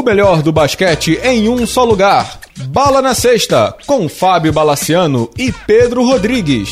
[0.00, 2.40] O melhor do basquete em um só lugar.
[2.68, 6.70] Bala na Sexta, com Fábio Balaciano e Pedro Rodrigues.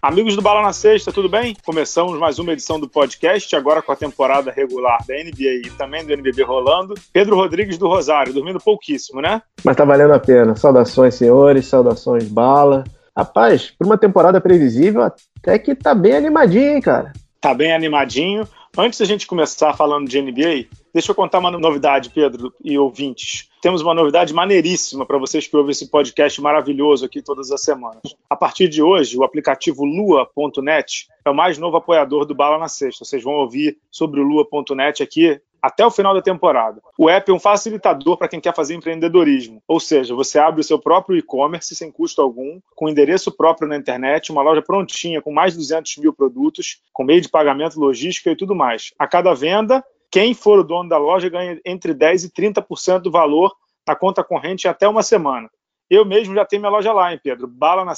[0.00, 1.54] Amigos do Bala na Sexta, tudo bem?
[1.66, 6.02] Começamos mais uma edição do podcast, agora com a temporada regular da NBA e também
[6.02, 6.94] do NBB rolando.
[7.12, 9.42] Pedro Rodrigues do Rosário, dormindo pouquíssimo, né?
[9.62, 10.56] Mas tá valendo a pena.
[10.56, 12.84] Saudações, senhores, saudações, Bala.
[13.14, 17.12] Rapaz, por uma temporada previsível, até que tá bem animadinho, hein, cara?
[17.38, 18.48] Tá bem animadinho.
[18.76, 23.48] Antes da gente começar falando de NBA, deixa eu contar uma novidade, Pedro e ouvintes.
[23.62, 28.02] Temos uma novidade maneiríssima para vocês que ouvem esse podcast maravilhoso aqui todas as semanas.
[28.28, 32.66] A partir de hoje, o aplicativo Lua.net é o mais novo apoiador do Bala na
[32.66, 33.04] Sexta.
[33.04, 36.78] Vocês vão ouvir sobre o Lua.net aqui até o final da temporada.
[36.98, 40.64] O app é um facilitador para quem quer fazer empreendedorismo, ou seja, você abre o
[40.64, 45.32] seu próprio e-commerce sem custo algum, com endereço próprio na internet, uma loja prontinha com
[45.32, 48.92] mais de 200 mil produtos, com meio de pagamento, logística e tudo mais.
[48.98, 53.10] A cada venda, quem for o dono da loja ganha entre 10% e 30% do
[53.10, 53.50] valor
[53.88, 55.48] na conta corrente até uma semana.
[55.88, 57.48] Eu mesmo já tenho minha loja lá, hein, Pedro?
[57.48, 57.94] Bala na.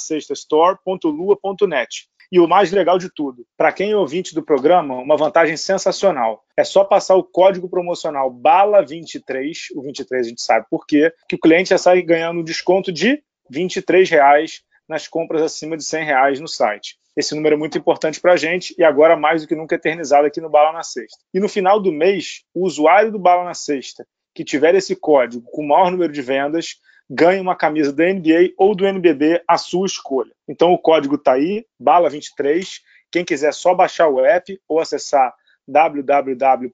[2.30, 6.42] E o mais legal de tudo, para quem é ouvinte do programa, uma vantagem sensacional.
[6.56, 11.36] É só passar o código promocional BALA23, o 23 a gente sabe por quê, que
[11.36, 16.04] o cliente já sai ganhando um desconto de 23 reais nas compras acima de 100
[16.04, 16.97] reais no site.
[17.16, 20.27] Esse número é muito importante para a gente e agora mais do que nunca eternizado
[20.27, 21.19] aqui no Bala na Sexta.
[21.32, 25.50] E no final do mês, o usuário do Bala na Sexta que tiver esse código
[25.50, 26.77] com o maior número de vendas
[27.09, 30.33] ganhe uma camisa da NBA ou do NBB à sua escolha.
[30.49, 32.81] Então o código está aí, bala23.
[33.11, 35.33] Quem quiser só baixar o app ou acessar
[35.67, 36.69] www.lua.net,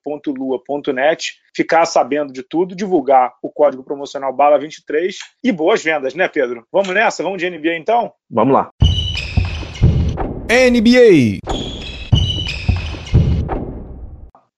[1.55, 6.67] ficar sabendo de tudo, divulgar o código promocional BALA23 e boas vendas, né, Pedro?
[6.71, 7.23] Vamos nessa?
[7.23, 8.13] Vamos de NBA então?
[8.31, 8.69] Vamos lá.
[10.51, 11.62] NBA.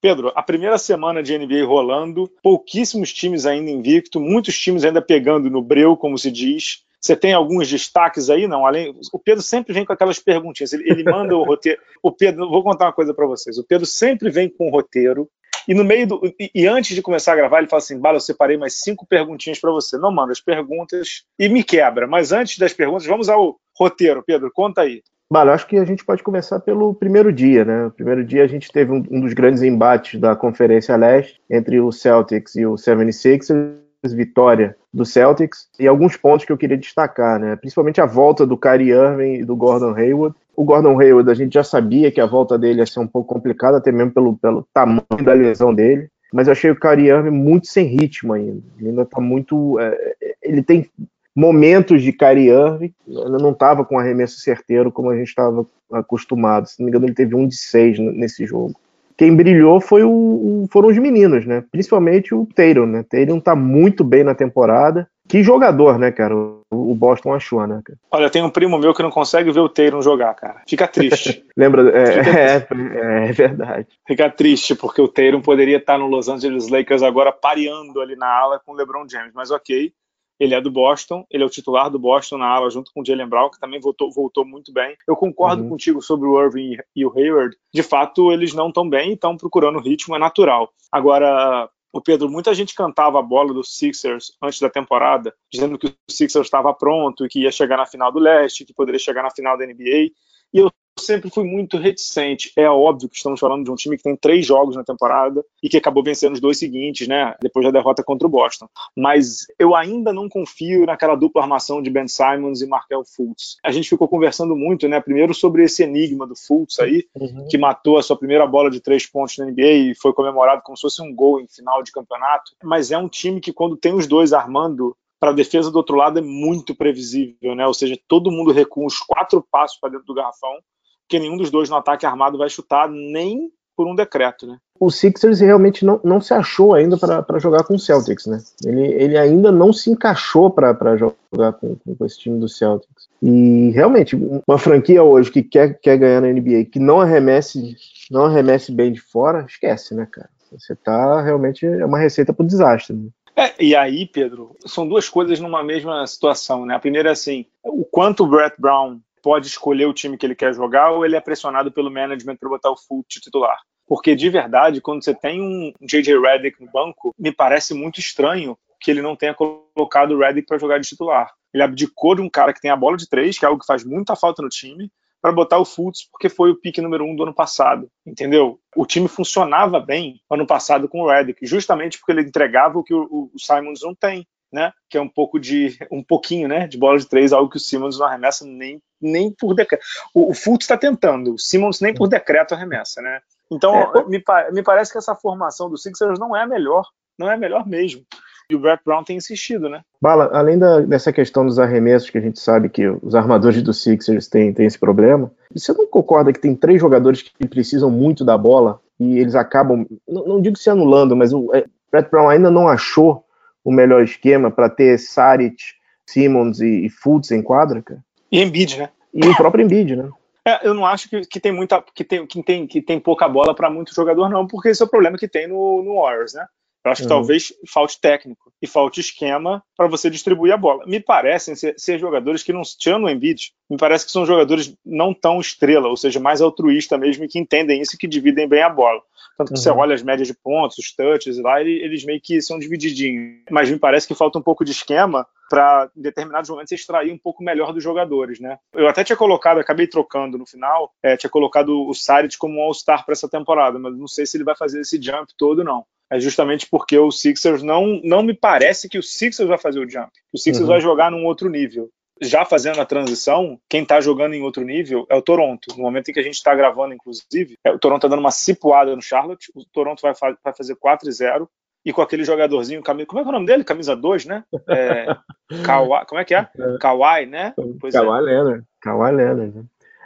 [0.05, 5.49] Pedro, a primeira semana de NBA rolando, pouquíssimos times ainda invicto, muitos times ainda pegando
[5.49, 6.83] no breu, como se diz.
[7.01, 8.67] Você tem alguns destaques aí, não?
[8.67, 10.73] Além, o Pedro sempre vem com aquelas perguntinhas.
[10.73, 11.81] Ele, ele manda o roteiro.
[12.03, 13.57] O Pedro, vou contar uma coisa para vocês.
[13.57, 15.27] O Pedro sempre vem com o roteiro
[15.67, 18.17] e no meio do e, e, antes de começar a gravar ele fala assim, Bala,
[18.17, 19.97] eu separei mais cinco perguntinhas para você.
[19.97, 22.05] Não manda as perguntas e me quebra.
[22.05, 24.21] Mas antes das perguntas, vamos ao roteiro.
[24.23, 25.01] Pedro, conta aí.
[25.31, 27.87] Bala, acho que a gente pode começar pelo primeiro dia, né?
[27.87, 31.79] O primeiro dia a gente teve um, um dos grandes embates da Conferência Leste entre
[31.79, 33.73] o Celtics e o 76ers,
[34.13, 37.55] vitória do Celtics, e alguns pontos que eu queria destacar, né?
[37.55, 40.35] Principalmente a volta do Kyrie Irving e do Gordon Hayward.
[40.55, 43.33] O Gordon Hayward, a gente já sabia que a volta dele ia ser um pouco
[43.33, 46.07] complicada, até mesmo pelo, pelo tamanho da lesão dele.
[46.31, 48.61] Mas eu achei o Kyrie Irving muito sem ritmo ainda.
[48.77, 49.79] Ele ainda tá muito.
[49.79, 50.87] É, ele tem
[51.35, 56.67] momentos de Kyrie Irving, ele não estava com arremesso certeiro como a gente estava acostumado.
[56.67, 58.75] Se não me engano, ele teve um de seis nesse jogo.
[59.17, 61.63] Quem brilhou foi o, foram os meninos, né?
[61.71, 63.05] Principalmente o Tatum, né?
[63.09, 65.07] Tatum tá muito bem na temporada.
[65.27, 66.35] Que jogador, né, cara?
[66.35, 67.81] O Boston achou, né?
[67.83, 67.97] Cara?
[68.11, 70.61] Olha, tem um primo meu que não consegue ver o Tatum jogar, cara.
[70.67, 71.43] Fica triste.
[71.55, 71.89] Lembra?
[71.97, 73.87] É, Fica é, é, é, verdade.
[74.05, 78.27] Fica triste, porque o Tatum poderia estar no Los Angeles Lakers agora pareando ali na
[78.27, 79.31] ala com o LeBron James.
[79.33, 79.93] Mas ok,
[80.39, 83.05] ele é do Boston, ele é o titular do Boston na ala, junto com o
[83.05, 84.95] Jalen Brown, que também voltou, voltou muito bem.
[85.07, 85.69] Eu concordo uhum.
[85.69, 87.55] contigo sobre o Irving e o Hayward.
[87.73, 90.71] De fato, eles não estão bem e estão procurando ritmo, é natural.
[90.91, 95.87] Agora, o Pedro, muita gente cantava a bola dos Sixers antes da temporada, dizendo que
[95.87, 99.23] o Sixers estava pronto e que ia chegar na final do leste, que poderia chegar
[99.23, 100.11] na final da NBA.
[100.53, 100.69] E eu
[100.99, 102.51] sempre fui muito reticente.
[102.55, 105.69] É óbvio que estamos falando de um time que tem três jogos na temporada e
[105.69, 107.35] que acabou vencendo os dois seguintes, né?
[107.41, 108.67] Depois da derrota contra o Boston.
[108.95, 113.57] Mas eu ainda não confio naquela dupla armação de Ben Simons e Markel Fultz.
[113.63, 114.99] A gente ficou conversando muito, né?
[115.01, 117.47] Primeiro sobre esse enigma do Fultz aí, uhum.
[117.49, 120.77] que matou a sua primeira bola de três pontos na NBA e foi comemorado como
[120.77, 122.51] se fosse um gol em final de campeonato.
[122.63, 125.95] Mas é um time que, quando tem os dois armando, para a defesa do outro
[125.95, 127.65] lado é muito previsível, né?
[127.65, 130.59] Ou seja, todo mundo recua uns quatro passos para dentro do garrafão
[131.07, 134.57] que nenhum dos dois no ataque armado vai chutar nem por um decreto, né?
[134.79, 138.41] O Sixers realmente não, não se achou ainda para jogar com o Celtics, né?
[138.65, 143.07] Ele, ele ainda não se encaixou para jogar com, com esse time do Celtics.
[143.21, 144.15] E realmente,
[144.47, 147.75] uma franquia hoje que quer, quer ganhar na NBA, que não arremesse,
[148.11, 150.29] não arremesse bem de fora, esquece, né, cara?
[150.51, 151.65] Você tá realmente.
[151.65, 152.95] É uma receita para o desastre.
[152.95, 153.09] Né?
[153.35, 156.75] É, e aí, Pedro, são duas coisas numa mesma situação, né?
[156.75, 160.35] A primeira é assim: o quanto o Brett Brown pode escolher o time que ele
[160.35, 163.57] quer jogar ou ele é pressionado pelo management para botar o full titular.
[163.87, 168.55] Porque de verdade, quando você tem um JJ Redick no banco, me parece muito estranho
[168.79, 171.31] que ele não tenha colocado o Redick para jogar de titular.
[171.51, 173.65] Ele abdicou de um cara que tem a bola de três, que é algo que
[173.65, 177.15] faz muita falta no time, para botar o Fultz, porque foi o pique número um
[177.15, 178.59] do ano passado, entendeu?
[178.75, 182.93] O time funcionava bem ano passado com o Redick, justamente porque ele entregava o que
[182.93, 184.71] o, o Simons não tem, né?
[184.89, 186.65] Que é um pouco de um pouquinho, né?
[186.65, 189.83] De bola de três, algo que o Simmons não arremessa nem, nem por decreto.
[190.13, 193.19] O, o Fultz está tentando, o Simmons nem por decreto arremessa, né?
[193.51, 194.05] Então é.
[194.07, 194.23] me,
[194.53, 196.87] me parece que essa formação do Sixers não é a melhor,
[197.19, 198.03] não é a melhor mesmo.
[198.49, 199.81] E o Brett Brown tem insistido, né?
[200.01, 203.73] Bala, além da, dessa questão dos arremessos, que a gente sabe que os armadores do
[203.73, 208.23] Sixers têm, têm esse problema, você não concorda que tem três jogadores que precisam muito
[208.23, 212.29] da bola e eles acabam, não, não digo se anulando, mas o é, Brett Brown
[212.29, 213.24] ainda não achou
[213.65, 215.57] o melhor esquema para ter Saric,
[216.05, 217.99] Simmons e, e Fultz em quadra, cara?
[218.31, 218.89] E Embiid, né?
[219.11, 220.09] E o próprio Embiid, né?
[220.47, 223.27] É, eu não acho que, que, tem muita que tem, que tem, que tem pouca
[223.27, 226.35] bola para muito jogador, não, porque esse é o problema que tem no, no Warriors,
[226.35, 226.45] né?
[226.85, 227.17] Eu acho que uhum.
[227.17, 230.85] talvez falte técnico e falte esquema para você distribuir a bola.
[230.85, 234.71] Me parecem ser, ser, jogadores que não tirando o Embiid, me parece que são jogadores
[234.85, 238.47] não tão estrela, ou seja, mais altruísta mesmo e que entendem isso e que dividem
[238.47, 239.01] bem a bola.
[239.35, 239.63] Tanto que uhum.
[239.63, 243.41] você olha as médias de pontos, os touches lá, eles meio que são divididinhos.
[243.49, 247.17] Mas me parece que falta um pouco de esquema para em determinados momentos extrair um
[247.17, 248.57] pouco melhor dos jogadores, né?
[248.73, 252.61] Eu até tinha colocado, acabei trocando no final, é, tinha colocado o Saric como um
[252.61, 255.83] All-Star para essa temporada, mas não sei se ele vai fazer esse jump todo não
[256.11, 259.89] é justamente porque o Sixers não, não me parece que o Sixers vai fazer o
[259.89, 260.11] jump.
[260.33, 260.67] O Sixers uhum.
[260.67, 261.89] vai jogar num outro nível.
[262.21, 265.75] Já fazendo a transição, quem está jogando em outro nível é o Toronto.
[265.75, 268.31] No momento em que a gente está gravando, inclusive, é, o Toronto está dando uma
[268.31, 269.51] cipuada no Charlotte.
[269.53, 271.49] O Toronto vai, fa vai fazer 4 0
[271.85, 273.63] e com aquele jogadorzinho, como é que é o nome dele?
[273.63, 274.43] Camisa 2, né?
[274.67, 275.05] É,
[275.63, 276.49] Kawhi, como é que é?
[276.57, 276.77] é.
[276.79, 277.53] Kawhi, né?
[277.79, 278.21] Pois Kawhi é.
[278.21, 278.63] Leonard.
[278.81, 279.63] Kawhi Leonard, né?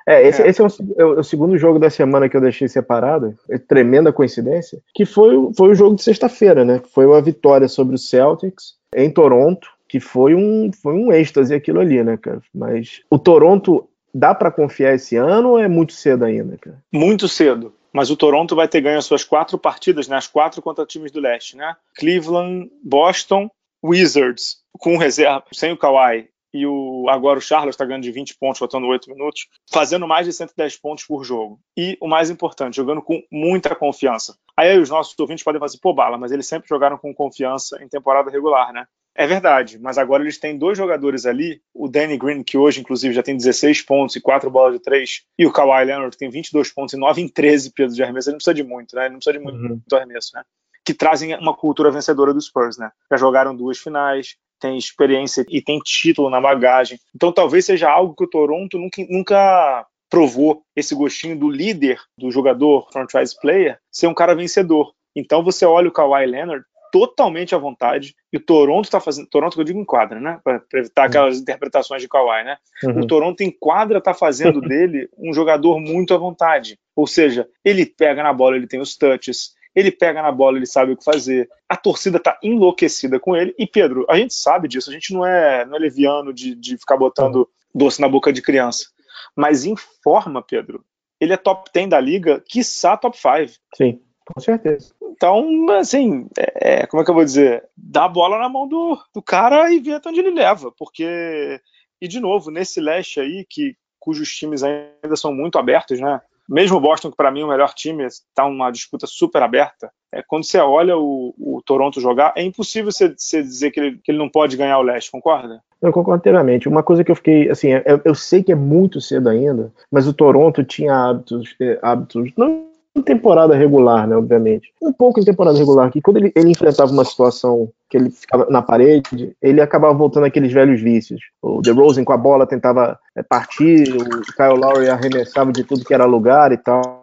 [0.10, 0.48] É, esse, é.
[0.48, 0.68] esse é, o,
[0.98, 5.36] é, o, segundo jogo da semana que eu deixei separado, é tremenda coincidência, que foi,
[5.56, 6.82] foi o jogo de sexta-feira, né?
[6.96, 11.80] Foi uma vitória sobre o Celtics em Toronto, que foi um, foi um êxtase aquilo
[11.80, 12.42] ali, né, cara?
[12.52, 16.78] Mas o Toronto dá para confiar esse ano ou é muito cedo ainda, cara?
[16.92, 17.72] Muito cedo.
[17.94, 20.18] Mas o Toronto vai ter ganho as suas quatro partidas, né?
[20.18, 21.76] As quatro contra times do leste, né?
[21.96, 23.48] Cleveland, Boston,
[23.84, 28.38] Wizards, com reserva, sem o Kawhi e o, agora o Charles está ganhando de 20
[28.38, 31.60] pontos, faltando 8 minutos, fazendo mais de 110 pontos por jogo.
[31.78, 34.36] E o mais importante, jogando com muita confiança.
[34.58, 37.88] Aí os nossos ouvintes podem fazer, pô, Bala, mas eles sempre jogaram com confiança em
[37.88, 38.86] temporada regular, né?
[39.16, 43.14] É verdade, mas agora eles têm dois jogadores ali, o Danny Green, que hoje, inclusive,
[43.14, 46.30] já tem 16 pontos e 4 bolas de 3, e o Kawhi Leonard, que tem
[46.30, 48.30] 22 pontos e 9 em 13 pesos de arremesso.
[48.30, 49.04] Ele não precisa de muito, né?
[49.04, 49.70] Ele não precisa de muito, uhum.
[49.70, 50.44] muito arremesso, né?
[50.86, 52.92] Que trazem uma cultura vencedora dos Spurs, né?
[53.12, 57.00] Já jogaram duas finais, tem experiência e tem título na bagagem.
[57.16, 62.32] Então talvez seja algo que o Toronto nunca, nunca provou esse gostinho do líder, do
[62.32, 64.92] jogador franchise player, ser um cara vencedor.
[65.16, 69.54] Então você olha o Kawhi Leonard totalmente à vontade e o Toronto está fazendo, Toronto
[69.54, 71.08] que eu digo enquadra, né, para evitar uhum.
[71.08, 72.58] aquelas interpretações de Kawhi, né?
[72.84, 73.02] Uhum.
[73.02, 76.80] O Toronto enquadra está fazendo dele um jogador muito à vontade.
[76.96, 80.66] Ou seja, ele pega na bola, ele tem os touches, ele pega na bola, ele
[80.66, 81.50] sabe o que fazer.
[81.68, 83.54] A torcida tá enlouquecida com ele.
[83.58, 86.78] E, Pedro, a gente sabe disso, a gente não é, não é leviano de, de
[86.78, 88.88] ficar botando doce na boca de criança.
[89.36, 90.84] Mas informa, Pedro,
[91.20, 93.60] ele é top 10 da liga, quiçá top 5.
[93.76, 94.94] Sim, com certeza.
[95.02, 97.68] Então, assim, é, como é que eu vou dizer?
[97.76, 100.72] Dá a bola na mão do, do cara e vê até onde ele leva.
[100.78, 101.60] Porque,
[102.02, 106.22] e de novo, nesse leste aí, que, cujos times ainda são muito abertos, né?
[106.50, 109.92] Mesmo Boston, que para mim é o melhor time, está uma disputa super aberta.
[110.12, 114.00] É, quando você olha o, o Toronto jogar, é impossível você, você dizer que ele,
[114.04, 115.62] que ele não pode ganhar o leste, concorda?
[115.80, 116.68] Eu concordo inteiramente.
[116.68, 120.08] Uma coisa que eu fiquei, assim, eu, eu sei que é muito cedo ainda, mas
[120.08, 124.74] o Toronto tinha hábitos, eh, hábitos não em temporada regular, né, obviamente.
[124.82, 128.48] Um pouco em temporada regular, que quando ele, ele enfrentava uma situação que ele ficava
[128.50, 131.22] na parede, ele acabava voltando aqueles velhos vícios.
[131.42, 135.94] O DeRozan com a bola tentava é, partir, o Kyle Lowry arremessava de tudo que
[135.94, 136.99] era lugar e tal.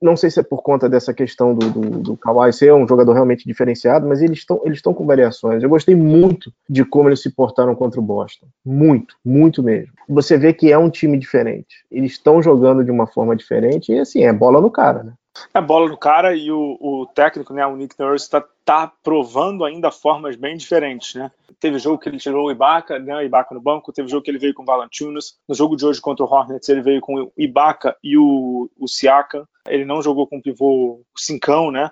[0.00, 3.12] Não sei se é por conta dessa questão do, do, do Kawhi ser um jogador
[3.12, 5.62] realmente diferenciado, mas eles estão eles com variações.
[5.62, 8.46] Eu gostei muito de como eles se portaram contra o Boston.
[8.64, 9.92] Muito, muito mesmo.
[10.08, 11.84] Você vê que é um time diferente.
[11.90, 15.12] Eles estão jogando de uma forma diferente e, assim, é bola no cara, né?
[15.52, 19.64] É bola no cara e o, o técnico, né, o Nick Nurse, está tá provando
[19.64, 21.30] ainda formas bem diferentes, né?
[21.58, 24.30] Teve jogo que ele tirou o Ibaka, né, o Ibaka no banco, teve jogo que
[24.30, 27.14] ele veio com o Valanciunas, no jogo de hoje contra o Hornets ele veio com
[27.20, 31.90] o Ibaka e o, o Siakam, ele não jogou com o pivô cincão, né?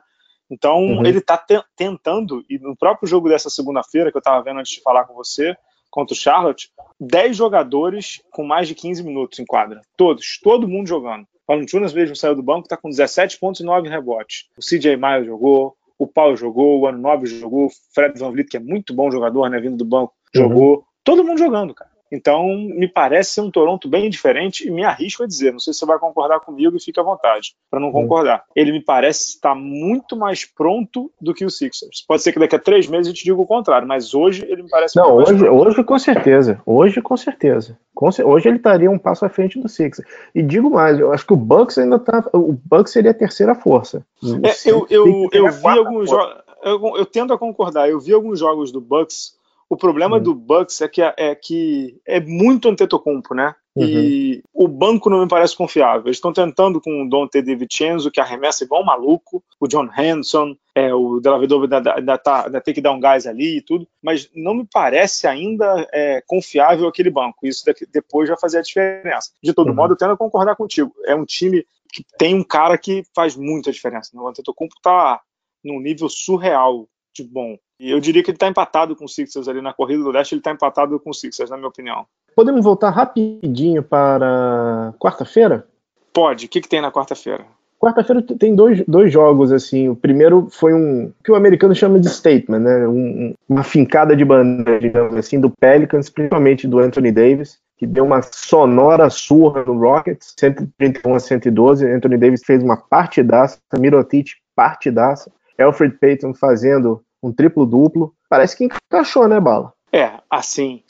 [0.51, 1.07] Então uhum.
[1.07, 4.73] ele está te tentando, e no próprio jogo dessa segunda-feira, que eu estava vendo antes
[4.73, 5.57] de falar com você,
[5.91, 9.83] contra o Charlotte, 10 jogadores com mais de 15 minutos em quadra.
[9.97, 11.27] Todos, todo mundo jogando.
[11.47, 14.49] Valanciunas mesmo saiu do banco, está com 17 pontos e 9 rebotes.
[14.57, 18.57] O CJ Miles jogou, o Paulo jogou, o Ano jogou, o Fred Van Vliet, que
[18.57, 20.43] é muito bom jogador, né, vindo do banco, uhum.
[20.43, 20.85] jogou.
[21.05, 21.92] Todo mundo jogando, cara.
[22.13, 25.73] Então, me parece ser um Toronto bem diferente e me arrisco a dizer, não sei
[25.73, 28.45] se você vai concordar comigo e fica à vontade para não concordar.
[28.55, 32.05] Ele me parece estar muito mais pronto do que o Sixers.
[32.07, 34.63] Pode ser que daqui a três meses a gente diga o contrário, mas hoje ele
[34.63, 36.61] me parece Não, hoje, hoje com certeza.
[36.67, 37.79] Hoje com certeza.
[38.25, 40.07] Hoje ele estaria um passo à frente do Sixers.
[40.35, 42.29] E digo mais, eu acho que o Bucks ainda tá.
[42.35, 44.05] O Bucks seria a terceira força.
[44.23, 46.43] É, eu, eu, eu vi alguns jogos.
[46.63, 47.89] Eu, eu tendo a concordar.
[47.89, 49.35] Eu vi alguns jogos do Bucks
[49.73, 50.23] o problema hum.
[50.23, 53.55] do Bucks é que é, que é muito Antetokounmpo, né?
[53.75, 53.85] Uhum.
[53.87, 56.03] E o banco não me parece confiável.
[56.05, 60.55] Eles estão tentando com o Dante DiVincenzo, que arremessa igual um maluco, o John Hanson,
[60.75, 63.63] é, o Della Vedova ainda, ainda, tá, ainda tem que dar um gás ali e
[63.63, 67.47] tudo, mas não me parece ainda é, confiável aquele banco.
[67.47, 69.31] Isso daqui, depois vai fazer a diferença.
[69.43, 69.75] De todo uhum.
[69.75, 70.93] modo, eu tendo a concordar contigo.
[71.07, 74.11] É um time que tem um cara que faz muita diferença.
[74.13, 74.21] Né?
[74.21, 75.19] O Antetokounmpo está
[75.65, 77.57] num nível surreal de bom.
[77.83, 80.35] E eu diria que ele está empatado com o Sixers ali na corrida do leste,
[80.35, 82.07] ele está empatado com o Sixers, na minha opinião.
[82.37, 85.67] Podemos voltar rapidinho para quarta-feira?
[86.13, 86.47] Pode.
[86.47, 87.45] O que, que tem na quarta-feira?
[87.81, 89.89] Quarta-feira tem dois, dois jogos, assim.
[89.89, 92.87] O primeiro foi um que o americano chama de statement, né?
[92.87, 98.05] Um, uma fincada de bandeira, digamos assim, do Pelicans, principalmente do Anthony Davis, que deu
[98.05, 101.85] uma sonora surra no Rockets, 131 a 112.
[101.85, 105.33] Anthony Davis fez uma partidaça, Mirotic partidaça.
[105.59, 108.15] Alfred Payton fazendo um triplo-duplo.
[108.29, 109.73] Parece que encaixou, né, Bala?
[109.95, 110.83] É, assim,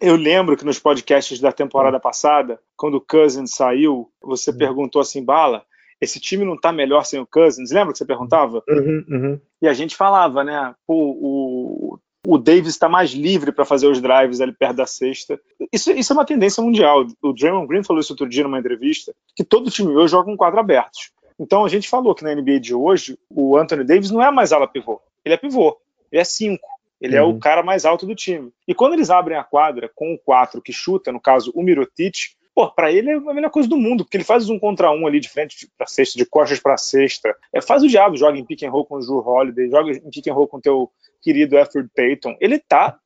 [0.00, 4.58] eu lembro que nos podcasts da temporada passada, quando o Cousins saiu, você uhum.
[4.58, 5.64] perguntou assim, Bala,
[6.00, 7.72] esse time não tá melhor sem o Cousins?
[7.72, 8.62] Lembra que você perguntava?
[8.68, 9.40] Uhum, uhum.
[9.60, 14.00] E a gente falava, né, o, o, o Davis está mais livre para fazer os
[14.00, 15.40] drives ali perto da sexta.
[15.72, 17.04] Isso, isso é uma tendência mundial.
[17.22, 20.36] O Draymond Green falou isso outro dia numa entrevista, que todo time hoje joga com
[20.36, 21.10] quatro abertos.
[21.38, 24.52] Então a gente falou que na NBA de hoje, o Anthony Davis não é mais
[24.52, 25.76] ala pivô, ele é pivô,
[26.10, 26.68] ele é cinco.
[27.00, 27.20] Ele uhum.
[27.20, 27.38] é o uhum.
[27.38, 28.50] cara mais alto do time.
[28.66, 32.36] E quando eles abrem a quadra com o 4 que chuta, no caso o Mirotic,
[32.54, 35.06] pô, pra ele é a melhor coisa do mundo, porque ele faz um contra um
[35.06, 37.36] ali de frente pra cesta, de costas pra cesta.
[37.52, 40.10] É, faz o diabo, joga em pick and roll com o Drew Holiday, joga em
[40.10, 40.90] pick and roll com o teu
[41.20, 42.36] querido Alfred Payton.
[42.40, 42.98] Ele tá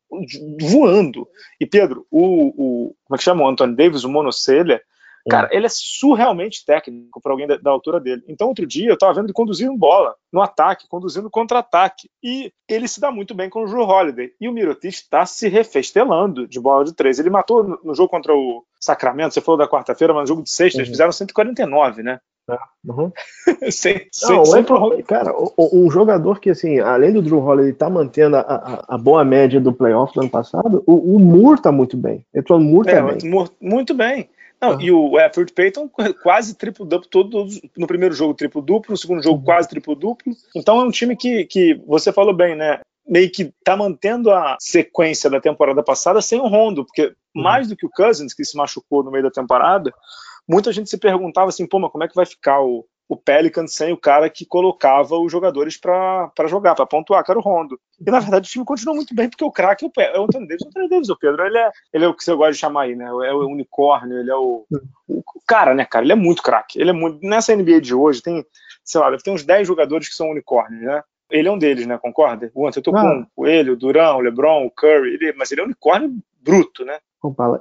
[0.60, 1.26] voando.
[1.58, 4.80] E Pedro, o, o como é que chama o Anthony Davis, o monocelha,
[5.28, 8.22] Cara, ele é surrealmente técnico para alguém da, da, altura dele.
[8.26, 12.08] Então, outro dia, eu estava vendo ele conduzindo bola no ataque, conduzindo contra-ataque.
[12.22, 14.32] E ele se dá muito bem com o Drew Holiday.
[14.40, 17.18] E o Mirotic está se refestelando de bola de três.
[17.18, 20.42] Ele matou no, no jogo contra o Sacramento, você falou da quarta-feira, mas no jogo
[20.42, 20.82] de sexta, uhum.
[20.82, 22.18] eles fizeram 149, né?
[22.48, 23.12] É, uhum.
[23.70, 28.36] sem, Não, sem, sem cara, um jogador que, assim, além do Drew Holiday tá mantendo
[28.36, 31.96] a, a, a, boa média do playoff do ano passado, o, o Moore tá muito
[31.96, 32.24] bem.
[32.34, 33.48] O Moore é, também.
[33.60, 34.28] Muito bem.
[34.61, 34.81] Não, uhum.
[34.81, 35.88] E o Effort Payton
[36.23, 39.45] quase triplo-duplo todo no primeiro jogo triplo-duplo, no segundo jogo uhum.
[39.45, 40.35] quase triplo-duplo.
[40.55, 42.81] Então é um time que, que você falou bem, né?
[43.07, 47.43] Meio que tá mantendo a sequência da temporada passada sem o Rondo, porque uhum.
[47.43, 49.93] mais do que o Cousins, que se machucou no meio da temporada,
[50.47, 53.75] muita gente se perguntava assim, pô, mas como é que vai ficar o, o Pelicans
[53.75, 57.76] sem o cara que colocava os jogadores para jogar, para pontuar, que era o Rondo.
[58.00, 60.62] E na verdade o time continua muito bem, porque o craque é o Anthony Davis.
[60.62, 62.83] O Anthony Davis, o Pedro, ele é, ele é o que você gosta de chamar
[62.83, 63.07] aí, né?
[63.07, 64.64] É o unicórnio, ele é o,
[65.09, 66.05] o cara, né, cara?
[66.05, 66.81] Ele é muito craque.
[66.81, 67.19] Ele é muito.
[67.26, 68.47] Nessa NBA de hoje, tem,
[68.85, 71.02] sei lá, deve ter uns 10 jogadores que são unicórnios, né?
[71.33, 71.99] Ele é um deles, né?
[71.99, 72.49] Concorda?
[72.55, 73.50] O Antetokounmpo, ah.
[73.50, 76.99] ele, o Durão, o LeBron, o Curry, ele, mas ele é um unicórnio bruto, né?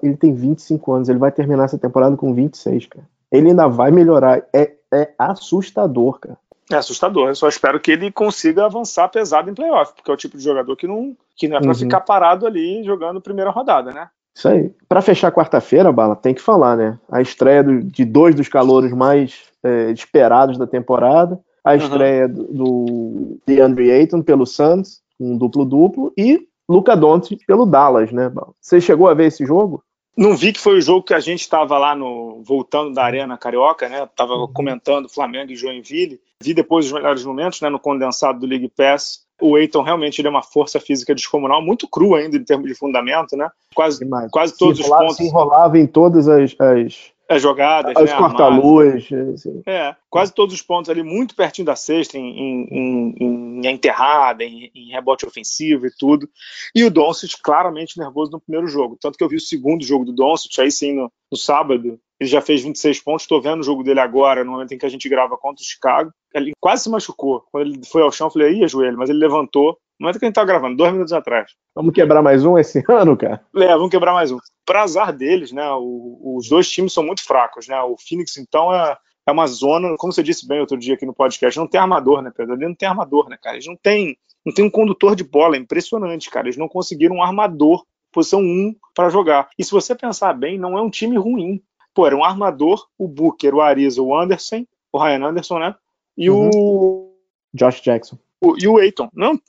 [0.04, 3.08] Ele tem 25 anos, ele vai terminar essa temporada com 26, cara.
[3.32, 4.44] Ele ainda vai melhorar.
[4.54, 6.38] É é assustador, cara.
[6.72, 7.30] É assustador.
[7.30, 10.44] Eu só espero que ele consiga avançar pesado em playoff, porque é o tipo de
[10.44, 11.76] jogador que não, que não é para uhum.
[11.76, 14.10] ficar parado ali jogando primeira rodada, né?
[14.36, 14.72] Isso aí.
[14.88, 17.00] Para fechar quarta-feira, Bala, tem que falar, né?
[17.12, 21.78] A estreia do, de dois dos calouros mais é, esperados da temporada, a uhum.
[21.78, 28.30] estreia do, do DeAndre Ayton pelo Suns, um duplo-duplo, e Luca Doncic pelo Dallas, né,
[28.30, 28.54] Bala?
[28.62, 29.84] Você chegou a ver esse jogo?
[30.20, 33.38] Não vi que foi o jogo que a gente estava lá no voltando da Arena
[33.38, 34.06] Carioca, né?
[34.18, 34.52] Tava uhum.
[34.52, 36.20] comentando Flamengo e Joinville.
[36.44, 37.70] Vi depois os melhores momentos, né?
[37.70, 39.22] No condensado do League Pass.
[39.42, 42.76] O Eiton realmente ele é uma força física descomunal, muito cru ainda em termos de
[42.76, 43.50] fundamento, né?
[43.74, 45.16] Quase, quase todos se os pontos.
[45.16, 49.08] Se enrolava em todas as, as as jogadas, As né, corta-luz.
[49.36, 49.62] Assim.
[49.66, 54.44] É, quase todos os pontos ali, muito pertinho da cesta, em, em, em, em enterrada,
[54.44, 56.28] em, em, rebote ofensivo e tudo.
[56.74, 58.98] E o Doncic claramente nervoso no primeiro jogo.
[59.00, 62.30] Tanto que eu vi o segundo jogo do Doncic, aí sim, no, no sábado, ele
[62.30, 63.24] já fez 26 pontos.
[63.24, 65.66] Estou vendo o jogo dele agora, no momento em que a gente grava contra o
[65.66, 66.12] Chicago.
[66.34, 67.44] Ele quase se machucou.
[67.52, 70.26] Quando ele foi ao chão, eu falei, aí, joelho, mas ele levantou, no momento que
[70.26, 71.52] a gente tá gravando, dois minutos atrás.
[71.76, 73.42] Vamos quebrar mais um esse ano, cara?
[73.56, 74.38] É, vamos quebrar mais um.
[74.66, 75.70] Para azar deles, né?
[75.74, 77.80] O, os dois times são muito fracos, né?
[77.82, 78.98] O Phoenix, então, é,
[79.30, 82.22] é uma zona, como você disse bem outro dia aqui no podcast, não tem armador,
[82.22, 82.58] né, Pedro?
[82.58, 83.56] Não tem armador, né, cara?
[83.56, 86.48] Eles não tem, não tem um condutor de bola, é impressionante, cara.
[86.48, 89.50] Eles não conseguiram um armador posição 1 para jogar.
[89.58, 91.62] E se você pensar bem, não é um time ruim.
[91.94, 95.76] Pô, era um armador, o Booker, o Ariza, o Anderson, o Ryan Anderson, né?
[96.18, 96.50] E uhum.
[96.54, 97.16] o.
[97.54, 98.18] Josh Jackson.
[98.42, 99.10] O, e o Aiton.
[99.14, 99.40] Não,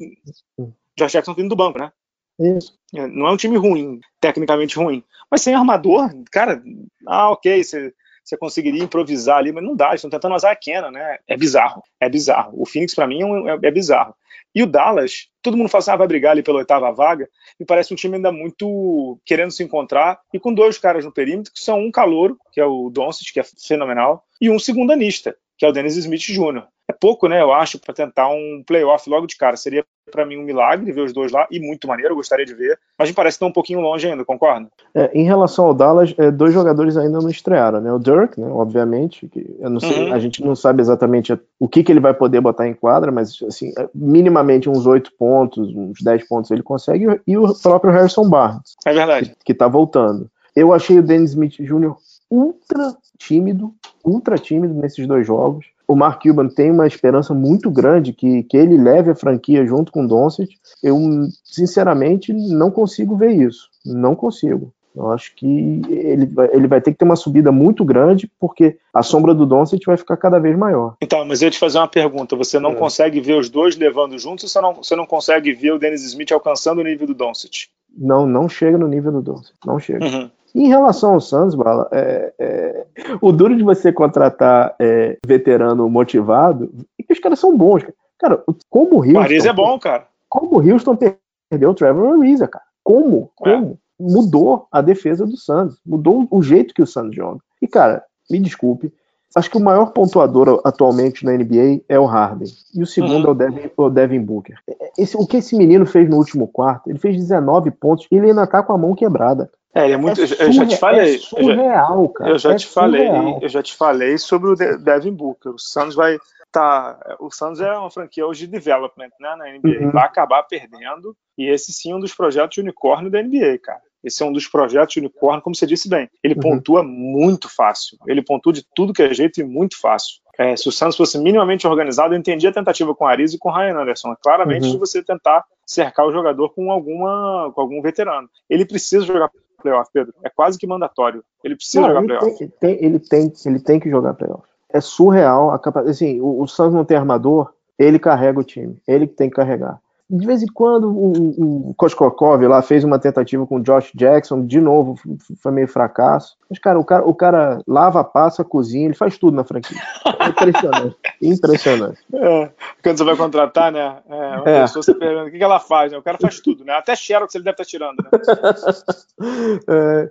[0.58, 0.72] uhum.
[0.96, 1.92] Josh Jackson vindo do banco, né?
[2.38, 2.78] Isso.
[2.94, 5.04] É, não é um time ruim, tecnicamente ruim.
[5.30, 6.62] Mas sem armador, cara,
[7.06, 7.94] ah, ok, você
[8.30, 11.18] você conseguiria improvisar ali, mas não dá, eles estão tentando usar a Kena, né?
[11.26, 12.52] É bizarro, é bizarro.
[12.54, 14.14] O Phoenix, para mim, é, é, bizarro.
[14.54, 17.66] E o Dallas, todo mundo fala assim, ah, vai brigar ali pela oitava vaga, me
[17.66, 21.60] parece um time ainda muito querendo se encontrar, e com dois caras no perímetro, que
[21.60, 25.68] são um calouro, que é o Doncic, que é fenomenal, e um segundanista, que é
[25.68, 26.62] o Dennis Smith Jr.
[26.88, 29.58] É pouco, né, eu acho, para tentar um playoff logo de cara.
[29.58, 32.54] Seria para mim um milagre ver os dois lá e muito maneiro, eu gostaria de
[32.54, 32.78] ver.
[32.98, 34.68] Mas me parece que estão um pouquinho longe ainda, concorda?
[34.94, 37.92] É, em relação ao Dallas, é, dois jogadores ainda não estrearam, né?
[37.92, 40.14] O Dirk, né, obviamente, que sei, uhum.
[40.14, 43.38] a gente não sabe exatamente o que, que ele vai poder botar em quadra, mas
[43.46, 48.26] assim, é, minimamente uns oito pontos, uns dez pontos ele consegue, e o próprio Harrison
[48.26, 48.76] Barnes.
[48.86, 49.30] É verdade.
[49.30, 50.26] Que, que tá voltando.
[50.56, 51.94] Eu achei o Dennis Smith Jr.
[52.30, 58.12] ultra tímido, ultra tímido nesses dois jogos o Mark Cuban tem uma esperança muito grande
[58.12, 60.50] que, que ele leve a franquia junto com o Doncic.
[60.80, 60.96] Eu,
[61.42, 63.68] sinceramente, não consigo ver isso.
[63.84, 64.72] Não consigo.
[64.94, 68.76] Eu acho que ele vai, ele vai ter que ter uma subida muito grande, porque
[68.94, 70.94] a sombra do Doncic vai ficar cada vez maior.
[71.00, 72.36] Então, mas eu ia te fazer uma pergunta.
[72.36, 72.74] Você não é.
[72.76, 76.04] consegue ver os dois levando juntos ou você não, você não consegue ver o Dennis
[76.04, 77.68] Smith alcançando o nível do Doncic?
[77.96, 79.56] Não, não chega no nível do Doncic.
[79.66, 80.04] Não chega.
[80.04, 80.30] Uhum.
[80.54, 82.86] Em relação ao Santos, Bala, é, é,
[83.20, 87.84] o duro de você contratar é, veterano motivado é que os caras são bons.
[88.18, 89.14] Cara, como o Houston...
[89.14, 90.06] Paris é bom, cara.
[90.28, 92.64] Como o Houston perdeu o Trevor Ariza, cara.
[92.82, 93.30] Como?
[93.44, 93.54] É.
[93.54, 93.78] Como?
[93.98, 95.78] Mudou a defesa do Santos.
[95.84, 97.40] Mudou o jeito que o Santos joga.
[97.60, 98.92] E, cara, me desculpe,
[99.34, 102.48] acho que o maior pontuador atualmente na NBA é o Harden.
[102.74, 103.26] E o segundo uhum.
[103.26, 104.58] é o Devin, o Devin Booker.
[104.96, 108.28] Esse, o que esse menino fez no último quarto, ele fez 19 pontos e ele
[108.28, 109.50] ainda tá com a mão quebrada.
[109.74, 110.20] É, ele é muito.
[110.20, 111.14] É eu já te falei.
[111.14, 112.30] É surreal, cara.
[112.30, 113.08] Eu já, é te falei.
[113.40, 115.52] Eu já te falei sobre o Devin Booker.
[115.52, 116.18] O Santos vai.
[116.52, 119.84] Tá, o Santos é uma franquia hoje de development, né, na NBA.
[119.84, 119.90] Uhum.
[119.92, 121.16] Vai acabar perdendo.
[121.38, 123.80] E esse sim é um dos projetos de unicórnio da NBA, cara.
[124.02, 126.10] Esse é um dos projetos de unicórnio, como você disse bem.
[126.24, 126.40] Ele uhum.
[126.40, 127.98] pontua muito fácil.
[128.08, 130.16] Ele pontua de tudo que é jeito e muito fácil.
[130.38, 133.38] É, se o Santos fosse minimamente organizado, eu entendi a tentativa com o Ariz e
[133.38, 134.12] com o Ryan Anderson.
[134.12, 134.72] É claramente uhum.
[134.72, 138.28] de você tentar cercar o jogador com alguma com algum veterano.
[138.48, 140.14] Ele precisa jogar playoff, Pedro.
[140.22, 141.22] É quase que mandatório.
[141.44, 142.38] Ele precisa não, jogar ele playoff.
[142.38, 144.44] Tem, tem, ele, tem, ele tem que jogar playoff.
[144.68, 145.96] É surreal a capacidade.
[145.96, 148.80] Assim, o, o Santos não tem armador, ele carrega o time.
[148.86, 152.98] Ele que tem que carregar de vez em quando o, o Koskokov lá fez uma
[152.98, 154.96] tentativa com o Josh Jackson, de novo
[155.40, 156.36] foi meio fracasso.
[156.48, 159.80] Mas, cara, o cara, o cara lava, passa, cozinha, ele faz tudo na franquia.
[160.18, 160.96] É impressionante.
[161.22, 161.98] impressionante.
[162.12, 162.50] É,
[162.82, 163.98] quando você vai contratar, né?
[164.08, 164.60] É, uma é.
[164.62, 165.98] pessoa se pergunta o que, que ela faz, né?
[165.98, 166.72] O cara faz tudo, né?
[166.72, 168.10] Até Xerox ele deve estar tirando, né?
[169.68, 170.10] é,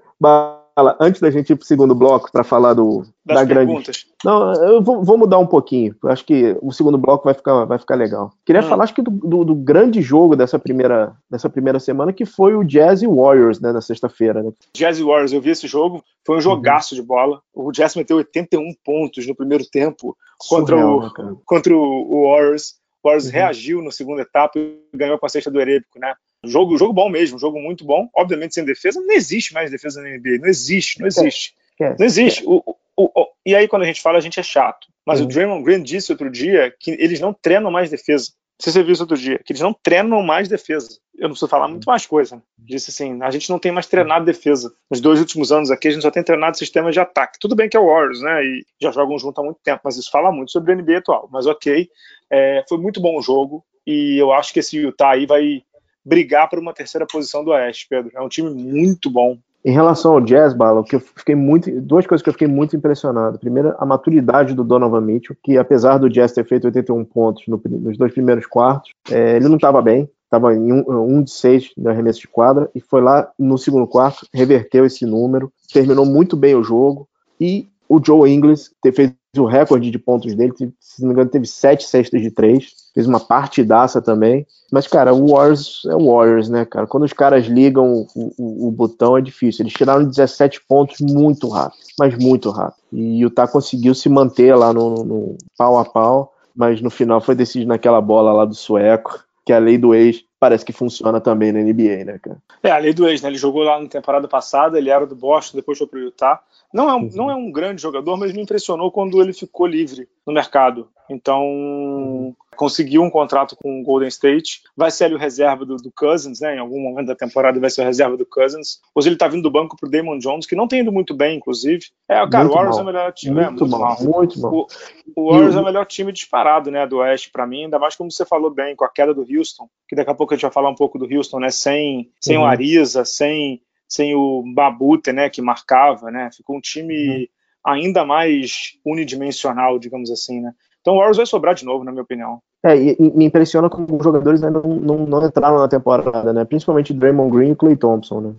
[1.00, 4.06] antes da gente ir para o segundo bloco para falar do das da perguntas.
[4.06, 4.20] grande.
[4.24, 5.96] Não, eu vou, vou, mudar um pouquinho.
[6.06, 8.32] Acho que o segundo bloco vai ficar, vai ficar legal.
[8.46, 8.68] Queria hum.
[8.68, 12.56] falar acho que do, do, do, grande jogo dessa primeira, dessa primeira semana, que foi
[12.56, 14.44] o Jazz Warriors, né, na sexta-feira.
[14.44, 14.52] Né?
[14.76, 17.02] Jazz Warriors, eu vi esse jogo, foi um jogaço uhum.
[17.02, 17.42] de bola.
[17.54, 22.80] O Jazz meteu 81 pontos no primeiro tempo contra, Surreal, o, né, contra o, Warriors.
[23.02, 23.32] O Warriors uhum.
[23.32, 26.14] reagiu na segunda etapa e ganhou com a cesta do Erébico, né?
[26.44, 28.10] Jogo, jogo bom mesmo, jogo muito bom.
[28.16, 31.54] Obviamente sem defesa, não existe mais defesa na NBA, não existe, não existe.
[31.80, 32.44] Não existe.
[32.46, 32.64] O,
[32.96, 34.88] o, o, e aí quando a gente fala, a gente é chato.
[35.06, 35.26] Mas uhum.
[35.26, 38.32] o Draymond Green disse outro dia que eles não treinam mais defesa.
[38.62, 40.90] Se você viu isso outro dia, que eles não treinam mais defesa.
[41.16, 42.36] Eu não preciso falar muito mais coisa.
[42.36, 42.42] Né?
[42.58, 44.74] Disse assim, a gente não tem mais treinado defesa.
[44.92, 47.40] Nos dois últimos anos aqui, a gente só tem treinado sistemas de ataque.
[47.40, 48.44] Tudo bem que é o Warriors, né?
[48.44, 51.30] E já jogam junto há muito tempo, mas isso fala muito sobre a NBA atual.
[51.32, 51.88] Mas ok,
[52.30, 55.64] é, foi muito bom o jogo e eu acho que esse Utah aí vai
[56.04, 58.12] brigar por uma terceira posição do Oeste, Pedro.
[58.14, 59.38] É um time muito bom.
[59.64, 62.76] Em relação ao Jazz, Bala, que eu fiquei muito, duas coisas que eu fiquei muito
[62.76, 63.38] impressionado.
[63.38, 67.62] Primeiro, a maturidade do Donovan Mitchell, que apesar do Jazz ter feito 81 pontos no,
[67.66, 71.72] nos dois primeiros quartos, é, ele não estava bem, estava em um, um, de seis
[71.78, 76.38] no arremesso de quadra, e foi lá no segundo quarto, reverteu esse número, terminou muito
[76.38, 77.10] bem o jogo,
[77.40, 81.46] e o Joe Ingles fez o recorde de pontos dele, se não me engano, teve
[81.46, 84.46] sete cestas de três, fez uma partidaça também.
[84.72, 86.86] Mas, cara, o Warriors é o Warriors, né, cara?
[86.86, 89.64] Quando os caras ligam o, o, o botão é difícil.
[89.64, 92.80] Eles tiraram 17 pontos muito rápido, mas muito rápido.
[92.92, 97.22] E o Utah conseguiu se manter lá no, no pau a pau, mas no final
[97.22, 101.20] foi decidido naquela bola lá do sueco, que a lei do ex parece que funciona
[101.20, 102.38] também na NBA, né, cara?
[102.64, 103.30] É, a lei do ex, né?
[103.30, 106.42] Ele jogou lá na temporada passada, ele era do Boston, depois foi pro Utah.
[106.74, 107.10] Não é, um, uhum.
[107.14, 110.88] não é um grande jogador, mas me impressionou quando ele ficou livre no mercado.
[111.10, 114.62] Então, conseguiu um contrato com o Golden State.
[114.76, 116.56] Vai ser ali o reserva do, do, Cousins, né?
[116.56, 118.80] Em algum momento da temporada vai ser o reserva do Cousins.
[118.94, 121.38] Hoje ele tá vindo do banco pro Damon Jones, que não tem indo muito bem,
[121.38, 121.86] inclusive.
[122.08, 122.80] É, cara, muito o Warriors mal.
[122.80, 123.36] é o melhor time.
[123.36, 124.54] Muito, é, muito mal, mal, muito mal.
[124.54, 124.68] O,
[125.16, 126.86] o Warriors é o melhor time disparado, né?
[126.86, 129.68] Do Oeste para mim, ainda mais como você falou bem, com a queda do Houston,
[129.88, 131.50] que daqui a pouco a gente vai falar um pouco do Houston, né?
[131.50, 132.44] Sem, sem uhum.
[132.44, 135.30] o Ariza, sem, sem o Babute, né?
[135.30, 136.30] Que marcava, né?
[136.36, 137.10] Ficou um time.
[137.10, 137.28] Uhum
[137.62, 140.54] ainda mais unidimensional, digamos assim, né?
[140.82, 142.40] Então o Warriors vai sobrar de novo, na minha opinião.
[142.64, 146.34] É, e, e me impressiona como os jogadores ainda não, não, não, entraram na temporada,
[146.34, 146.44] né?
[146.44, 148.34] Principalmente Draymond Green e Clay Thompson, né?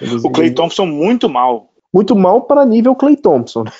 [0.00, 1.70] Eles, o Clay Thompson muito mal.
[1.92, 3.64] Muito mal para nível Clay Thompson.
[3.64, 3.72] Né?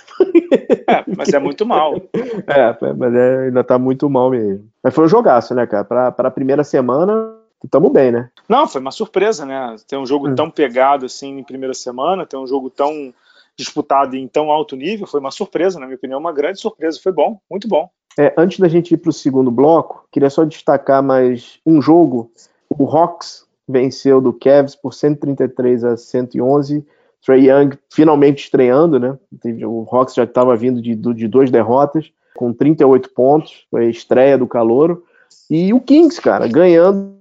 [0.88, 1.96] É, mas é muito mal.
[2.46, 4.68] é, mas é, ainda tá muito mal mesmo.
[4.82, 5.84] Mas foi um jogaço, né, cara?
[5.84, 7.34] Pra, pra primeira semana,
[7.70, 8.30] tamo bem, né?
[8.48, 9.76] Não, foi uma surpresa, né?
[9.88, 10.34] Ter um jogo hum.
[10.34, 13.12] tão pegado assim em primeira semana, ter um jogo tão
[13.56, 17.00] disputado em tão alto nível, foi uma surpresa, na minha opinião, uma grande surpresa.
[17.02, 17.90] Foi bom, muito bom.
[18.18, 22.30] É, antes da gente ir para o segundo bloco, queria só destacar mais um jogo.
[22.70, 26.84] O Hawks venceu do Cavs por 133 a 111.
[27.24, 29.18] Trey Young finalmente estreando, né?
[29.66, 34.38] O Hawks já estava vindo de, de duas derrotas, com 38 pontos, foi a estreia
[34.38, 35.02] do Calouro.
[35.50, 37.16] E o Kings, cara, ganhando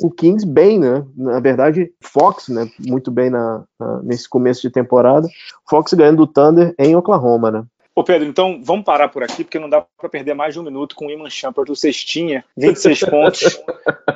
[0.00, 1.04] o Kings bem, né?
[1.16, 2.68] Na verdade, Fox, né?
[2.80, 5.28] Muito bem na, na, nesse começo de temporada.
[5.68, 7.64] Fox ganhando o Thunder em Oklahoma, né?
[7.96, 10.64] Ô Pedro, então vamos parar por aqui, porque não dá para perder mais de um
[10.64, 13.60] minuto com o Iman Shumpert, o Cestinha, 26 pontos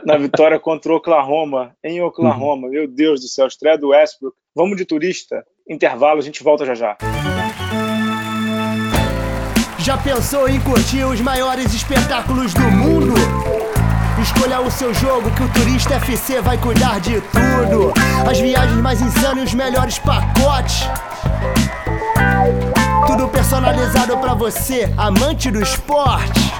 [0.04, 2.66] na vitória contra o Oklahoma, em Oklahoma.
[2.66, 2.72] Uhum.
[2.72, 4.36] Meu Deus do céu, estreia do Westbrook.
[4.52, 6.96] Vamos de turista, intervalo, a gente volta já já.
[9.78, 13.14] Já pensou em curtir os maiores espetáculos do mundo?
[14.20, 17.92] Escolha o seu jogo que o Turista FC vai cuidar de tudo.
[18.28, 20.82] As viagens mais insanas e os melhores pacotes.
[23.08, 26.52] Tudo personalizado para você, amante do esporte.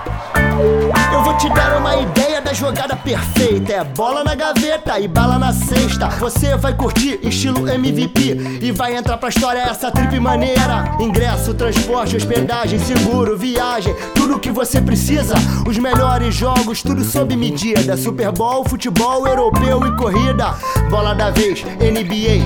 [1.13, 3.75] Eu vou te dar uma ideia da jogada perfeita.
[3.75, 6.09] É bola na gaveta e bala na cesta.
[6.09, 10.97] Você vai curtir estilo MVP e vai entrar pra história essa trip maneira.
[10.99, 15.35] Ingresso, transporte, hospedagem, seguro, viagem, tudo que você precisa.
[15.69, 17.95] Os melhores jogos, tudo sob medida.
[17.95, 20.55] Super Bowl, futebol, europeu e corrida.
[20.89, 22.41] Bola da vez, NBA.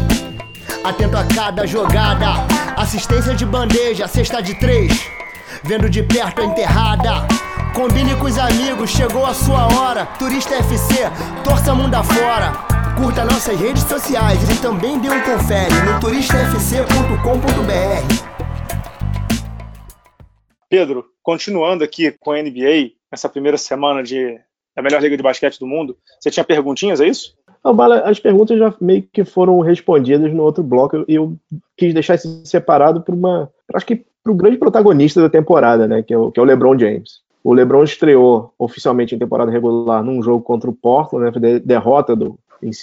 [0.83, 2.62] Atento a cada jogada.
[2.83, 5.09] Assistência de bandeja, cesta de três.
[5.63, 7.29] Vendo de perto a enterrada.
[7.77, 10.05] Combine com os amigos, chegou a sua hora.
[10.19, 11.09] Turista FC,
[11.45, 12.51] torça mundo afora.
[12.97, 16.83] Curta nossas redes sociais e também dê um confere no turistafc.com.br.
[20.69, 24.41] Pedro, continuando aqui com a NBA, essa primeira semana de
[24.75, 27.37] da melhor liga de basquete do mundo, você tinha perguntinhas, é isso?
[27.65, 31.37] Não, Bala, as perguntas já meio que foram respondidas no outro bloco eu,
[31.77, 36.03] quis deixar isso separado por uma, acho que para o grande protagonista da temporada, né,
[36.03, 37.21] que é o, que é o LeBron James.
[37.45, 42.39] O LeBron estreou oficialmente em temporada regular num jogo contra o Portland, né, derrota, do,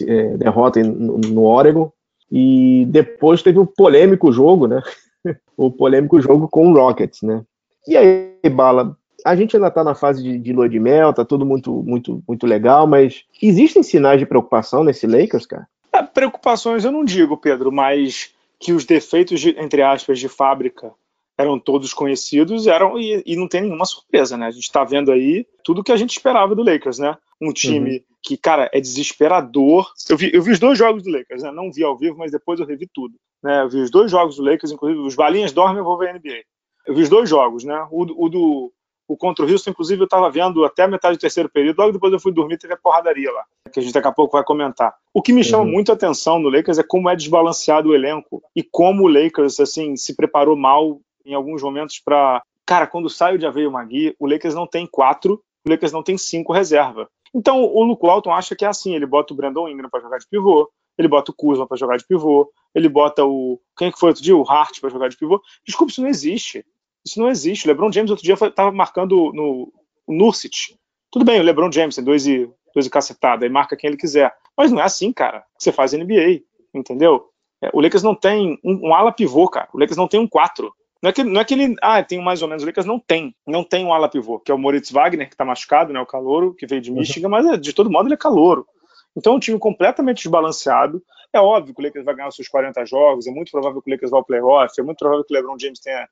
[0.06, 1.92] é, derrota no, no Oregon,
[2.32, 4.82] e depois teve o um polêmico jogo, né?
[5.58, 7.42] o polêmico jogo com o Rockets, né?
[7.88, 11.26] E aí, Bala, a gente ainda está na fase de, de lua de mel, tá
[11.26, 15.68] tudo muito, muito, muito legal, mas existem sinais de preocupação nesse Lakers, cara?
[15.94, 20.92] É, preocupações eu não digo, Pedro, mas que os defeitos, de, entre aspas, de fábrica
[21.40, 24.48] eram todos conhecidos eram e, e, não tem nenhuma surpresa, né?
[24.48, 27.18] A gente está vendo aí tudo que a gente esperava do Lakers, né?
[27.42, 28.04] Um time uhum.
[28.22, 29.90] que, cara, é desesperador.
[30.10, 31.52] Eu vi, eu vi os dois jogos do Lakers, né?
[31.52, 33.16] Não vi ao vivo, mas depois eu revi tudo.
[33.42, 33.62] Né?
[33.62, 36.14] Eu vi os dois jogos do Lakers, inclusive os balinhas dormem, eu vou ver a
[36.14, 36.44] NBA.
[36.86, 37.88] Eu vi os dois jogos, né?
[37.90, 38.74] O, o do
[39.10, 41.94] o contra o Houston, inclusive, eu estava vendo até a metade do terceiro período, logo
[41.94, 43.44] depois eu fui dormir, teve a porradaria lá,
[43.74, 44.94] que a gente daqui a pouco vai comentar.
[45.12, 45.72] O que me chama uhum.
[45.72, 49.60] muito a atenção no Lakers é como é desbalanceado o elenco e como o Lakers,
[49.60, 52.44] assim, se preparou mal em alguns momentos para.
[52.68, 56.16] Cara, quando sai o Javeio Magui, o Lakers não tem quatro, o Lakers não tem
[56.16, 57.10] cinco reserva.
[57.34, 60.20] Então o Luke Walton acha que é assim: ele bota o Brandon Ingram para jogar
[60.20, 63.60] de pivô, ele bota o Kuzma para jogar de pivô, ele bota o.
[63.76, 64.38] Quem é que foi outro dia?
[64.38, 65.42] O Hart para jogar de pivô.
[65.66, 66.64] Desculpa, isso não existe.
[67.06, 67.66] Isso não existe.
[67.66, 69.72] O LeBron James outro dia estava marcando no,
[70.08, 70.78] Nursit.
[71.12, 73.98] Tudo bem, o LeBron James tem dois e, dois e cacetada, e marca quem ele
[73.98, 74.34] quiser.
[74.58, 76.42] Mas não é assim, cara, que você faz NBA,
[76.74, 77.30] entendeu?
[77.62, 79.70] É, o Lakers não tem um, um ala pivô, cara.
[79.74, 80.72] O Lakers não tem um 4.
[81.02, 81.76] Não é, que, não é que ele.
[81.82, 82.64] Ah, tem mais ou menos.
[82.64, 83.34] O Lakers não tem.
[83.48, 86.00] Não tem um ala pivô, que é o Moritz Wagner, que tá machucado, né?
[86.00, 86.98] O calouro, que veio de uhum.
[86.98, 88.68] Michigan, mas é, de todo modo ele é calouro.
[89.16, 91.02] Então, um time completamente desbalanceado.
[91.32, 93.90] É óbvio que o Lakers vai ganhar os seus 40 jogos, é muito provável que
[93.90, 96.08] o Lakers vá ao playoff, é muito provável que o LeBron James tenha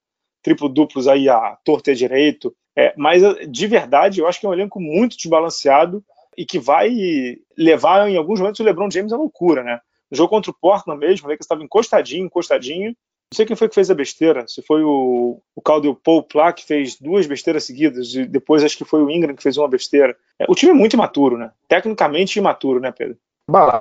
[0.47, 2.55] triplo-duplos aí a torta e direito.
[2.73, 6.01] É, mas, de verdade, eu acho que é um elenco muito desbalanceado
[6.38, 6.89] e que vai
[7.57, 9.81] levar, em alguns momentos, o LeBron James à loucura, né?
[10.10, 13.67] No jogo contra o Portland mesmo, o Lakers estava encostadinho, encostadinho, Não sei quem foi
[13.67, 17.65] que fez a besteira, se foi o, o Caldwell Pope lá que fez duas besteiras
[17.65, 20.15] seguidas, e depois acho que foi o Ingram que fez uma besteira.
[20.39, 21.51] É, o time é muito imaturo, né?
[21.67, 23.17] Tecnicamente imaturo, né, Pedro?
[23.49, 23.79] Bala,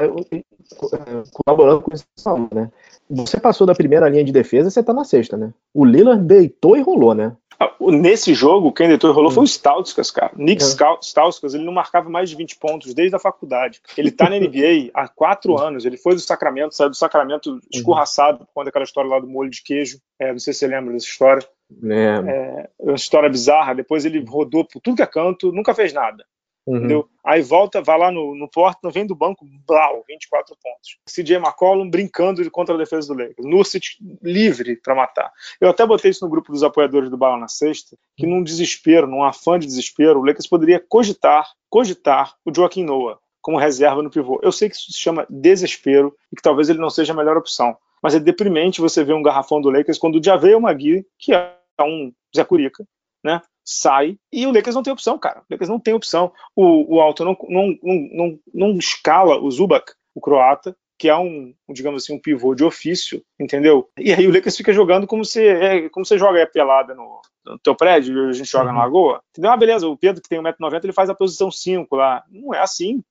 [1.32, 2.06] colaborando com isso,
[2.54, 2.70] né?
[3.10, 5.52] Você passou da primeira linha de defesa, você tá na sexta, né?
[5.74, 7.36] O Lillard deitou e rolou, né?
[7.58, 10.32] Ah, nesse jogo, quem deitou e rolou foi o Stauskas, cara.
[10.36, 10.66] Nick é.
[11.00, 13.80] Stauskas, ele não marcava mais de 20 pontos desde a faculdade.
[13.96, 15.84] Ele tá na NBA há quatro anos.
[15.84, 17.60] Ele foi do Sacramento, saiu do Sacramento uhum.
[17.72, 19.98] escorraçado por conta daquela história lá do molho de queijo.
[20.20, 21.48] É, não sei se você lembra dessa história.
[21.84, 22.68] É.
[22.78, 23.74] é uma história bizarra.
[23.74, 26.24] Depois ele rodou por tudo que é canto, nunca fez nada.
[26.66, 27.04] Uhum.
[27.24, 30.98] Aí volta, vai lá no, no Portland, vem do banco, blau, 24 pontos.
[31.06, 33.46] CJ McCollum brincando contra a defesa do Lakers.
[33.46, 35.32] Nursit livre para matar.
[35.60, 39.06] Eu até botei isso no grupo dos apoiadores do Bala na sexta, que num desespero,
[39.06, 44.10] num afã de desespero, o Lakers poderia cogitar, cogitar o Joaquim Noah como reserva no
[44.10, 44.40] pivô.
[44.42, 47.36] Eu sei que isso se chama desespero e que talvez ele não seja a melhor
[47.36, 47.76] opção.
[48.02, 51.54] Mas é deprimente você ver um garrafão do Lakers quando o Javeio Magui, que é
[51.80, 52.84] um Zé Curica,
[53.22, 53.40] né?
[53.66, 55.40] Sai e o Lakers não tem opção, cara.
[55.40, 56.32] O Lakers não tem opção.
[56.54, 61.52] O, o Alto não, não, não, não, escala o Zubac, o croata, que é um,
[61.68, 63.90] digamos assim, um pivô de ofício, entendeu?
[63.98, 67.20] E aí o Lakers fica jogando como se é, como você joga a pelada no,
[67.44, 68.74] no teu prédio, a gente joga uhum.
[68.74, 69.20] na lagoa.
[69.30, 69.50] Entendeu?
[69.50, 72.24] Ah, beleza, o Pedro que tem 1,90m, ele faz a posição 5 lá.
[72.30, 73.02] Não é assim.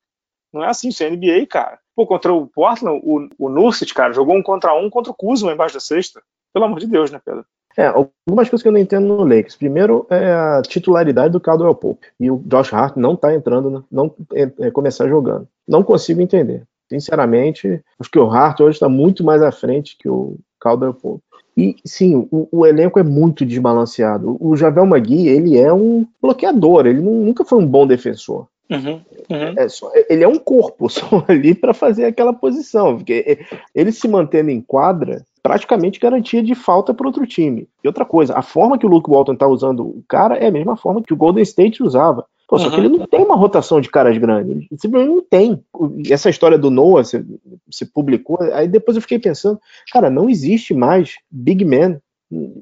[0.54, 1.80] Não é assim, isso é NBA, cara.
[1.94, 5.52] Pô, contra o Portland, o, o Nursit, cara, jogou um contra um contra o Kuzma
[5.52, 6.24] embaixo da sexta.
[6.54, 7.46] Pelo amor de Deus, né, Pedro?
[7.78, 9.56] É, algumas coisas que eu não entendo no Lakers.
[9.56, 12.08] Primeiro é a titularidade do Caldwell Pope.
[12.20, 13.84] E o Josh Hart não tá entrando, né?
[13.92, 15.48] não é, é, começar jogando.
[15.68, 16.64] Não consigo entender.
[16.90, 21.24] Sinceramente, acho que o Hart hoje está muito mais à frente que o Caldwell Pope.
[21.58, 24.36] E sim, o, o, elenco é muito desbalanceado.
[24.40, 28.48] O Javel Magui, ele é um bloqueador, ele nunca foi um bom defensor.
[28.70, 29.54] Uhum, uhum.
[29.58, 33.40] É só, ele é um corpo só ali para fazer aquela posição, porque
[33.74, 37.68] ele se mantendo em quadra, praticamente garantia de falta para outro time.
[37.84, 40.52] E outra coisa, a forma que o Luke Walton está usando o cara é a
[40.52, 42.26] mesma forma que o Golden State usava.
[42.48, 42.72] Pô, só uhum.
[42.72, 44.50] que ele não tem uma rotação de caras grandes.
[44.50, 45.64] Ele simplesmente não tem.
[46.10, 47.24] Essa história do Noah se,
[47.70, 49.60] se publicou, aí depois eu fiquei pensando,
[49.92, 52.00] cara, não existe mais Big Man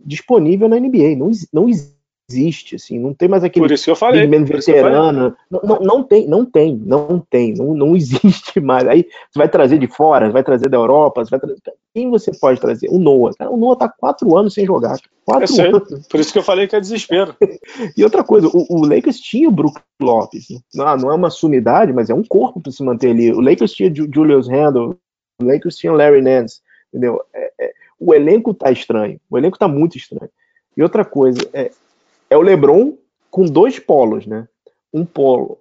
[0.05, 1.15] disponível na NBA.
[1.15, 1.95] Não, não existe
[2.33, 5.35] existe, assim, não tem mais aquele Por isso eu falei, veterano.
[5.49, 8.87] Não, não, não, tem, não tem, não tem, não, não existe mais.
[8.87, 11.57] Aí você vai trazer de fora, vai trazer da Europa, vai trazer...
[11.93, 12.87] quem você pode trazer?
[12.89, 13.33] O Noah.
[13.37, 14.97] Cara, o Noah tá quatro anos sem jogar.
[15.25, 16.07] Quatro anos.
[16.07, 17.35] Por isso que eu falei que é desespero.
[17.95, 20.47] e outra coisa, o, o Lakers tinha o Brook Lopes.
[20.73, 23.31] Não, não é uma sumidade, mas é um corpo para se manter ali.
[23.31, 24.97] O Lakers tinha Julius Randle,
[25.41, 27.21] o Lakers tinha Larry Nance, entendeu?
[27.33, 30.29] É, é, o elenco tá estranho, o elenco tá muito estranho.
[30.75, 31.71] E outra coisa, é,
[32.33, 32.97] é o LeBron
[33.29, 34.47] com dois polos, né?
[34.91, 35.59] Um polo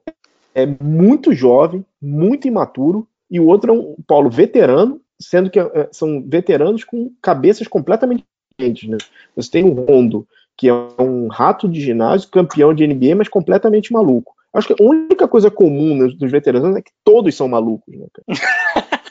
[0.54, 5.88] é muito jovem, muito imaturo, e o outro é um polo veterano, sendo que é,
[5.92, 8.98] são veteranos com cabeças completamente diferentes, né?
[9.36, 13.92] Você tem o Rondo, que é um rato de ginásio, campeão de NBA, mas completamente
[13.92, 14.34] maluco.
[14.52, 18.06] Acho que a única coisa comum dos veteranos é que todos são malucos, né,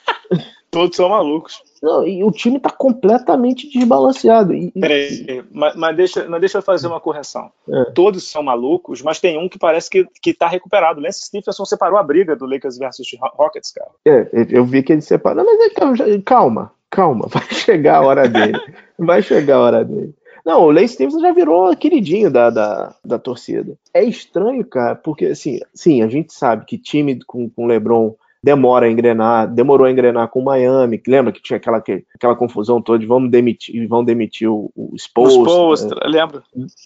[0.72, 1.62] Todos são malucos.
[1.84, 4.54] Não, e o time está completamente desbalanceado.
[4.54, 7.52] E, Peraí, mas, mas, deixa, mas deixa eu fazer uma correção.
[7.68, 7.92] É.
[7.92, 11.02] Todos são malucos, mas tem um que parece que, que tá recuperado.
[11.02, 13.06] Lance Stephenson separou a briga do Lakers versus
[13.36, 13.90] Rockets, cara.
[14.06, 15.44] É, eu vi que ele separou.
[15.44, 18.58] Mas é, calma, calma, vai chegar a hora dele.
[18.98, 20.16] vai chegar a hora dele.
[20.46, 23.78] Não, o Lance Stevenson já virou queridinho da, da, da torcida.
[23.94, 28.88] É estranho, cara, porque assim, sim, a gente sabe que time com, com LeBron demora
[28.88, 32.98] a engrenar, demorou a engrenar com o Miami, lembra que tinha aquela, aquela confusão toda
[32.98, 35.96] de vamos demitir, vão demitir o, o Spolstra.
[35.96, 36.02] né?
[36.08, 36.44] lembra?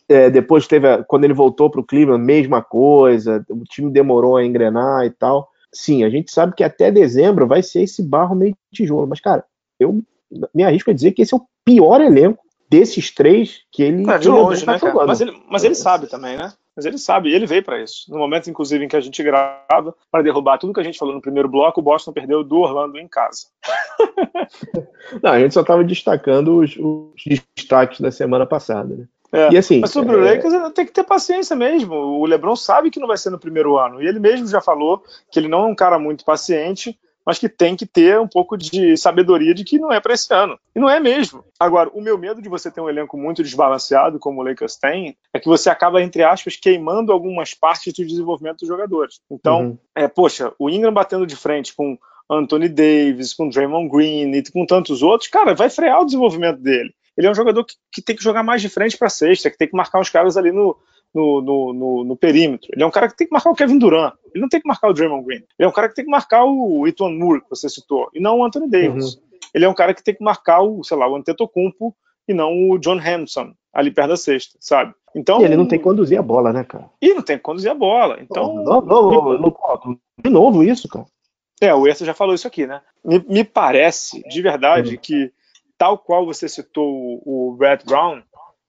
[0.09, 4.35] É, depois teve, a, quando ele voltou para o Cleveland, mesma coisa, o time demorou
[4.35, 5.49] a engrenar e tal.
[5.73, 9.43] Sim, a gente sabe que até dezembro vai ser esse barro meio tijolo, mas cara,
[9.79, 10.01] eu
[10.53, 14.09] me arrisco a dizer que esse é o pior elenco desses três que ele.
[14.09, 15.05] É, de longe, né, cara?
[15.05, 16.51] Mas ele, mas ele sabe também, né?
[16.75, 18.11] Mas ele sabe, ele veio para isso.
[18.11, 21.15] No momento, inclusive, em que a gente grava, para derrubar tudo que a gente falou
[21.15, 23.47] no primeiro bloco, o Boston perdeu do Orlando em casa.
[25.23, 29.05] Não, a gente só estava destacando os, os, destaques da semana passada, né?
[29.31, 30.17] É, e assim, mas sobre é...
[30.17, 31.93] o Lakers tem que ter paciência mesmo.
[31.93, 34.01] O LeBron sabe que não vai ser no primeiro ano.
[34.01, 37.49] E ele mesmo já falou que ele não é um cara muito paciente mas que
[37.49, 40.59] tem que ter um pouco de sabedoria de que não é para esse ano.
[40.75, 41.43] E não é mesmo.
[41.59, 45.17] Agora, o meu medo de você ter um elenco muito desbalanceado, como o Lakers tem,
[45.33, 49.19] é que você acaba, entre aspas, queimando algumas partes do desenvolvimento dos jogadores.
[49.31, 49.77] Então, uhum.
[49.95, 51.97] é, poxa, o Ingram batendo de frente com
[52.29, 56.93] Anthony Davis, com Draymond Green e com tantos outros, cara, vai frear o desenvolvimento dele.
[57.17, 59.57] Ele é um jogador que, que tem que jogar mais de frente para sexta, que
[59.57, 60.75] tem que marcar os caras ali no,
[61.15, 62.69] no, no, no, no, perímetro.
[62.73, 64.13] Ele é um cara que tem que marcar o Kevin Durant.
[64.33, 65.43] Ele não tem que marcar o Draymond Green.
[65.57, 68.19] Ele é um cara que tem que marcar o Ethan Moore, que você citou, e
[68.19, 69.15] não o Anthony Davis.
[69.15, 69.21] Uhum.
[69.53, 71.95] ele é um cara que tem que marcar o, sei lá, o Antetokounmpo
[72.27, 74.93] e não o John Hampson ali perto da sexta, sabe?
[75.15, 76.89] Então, e ele não tem que conduzir a bola, né, cara?
[77.01, 78.17] E não tem que conduzir a bola.
[78.19, 81.05] Então, não, não, não, de novo isso, cara.
[81.61, 82.81] É, o Erça já falou isso aqui, né?
[83.03, 85.01] Me, me parece, de verdade, uhum.
[85.01, 85.31] que
[85.77, 88.21] tal qual você citou o Brad Brown,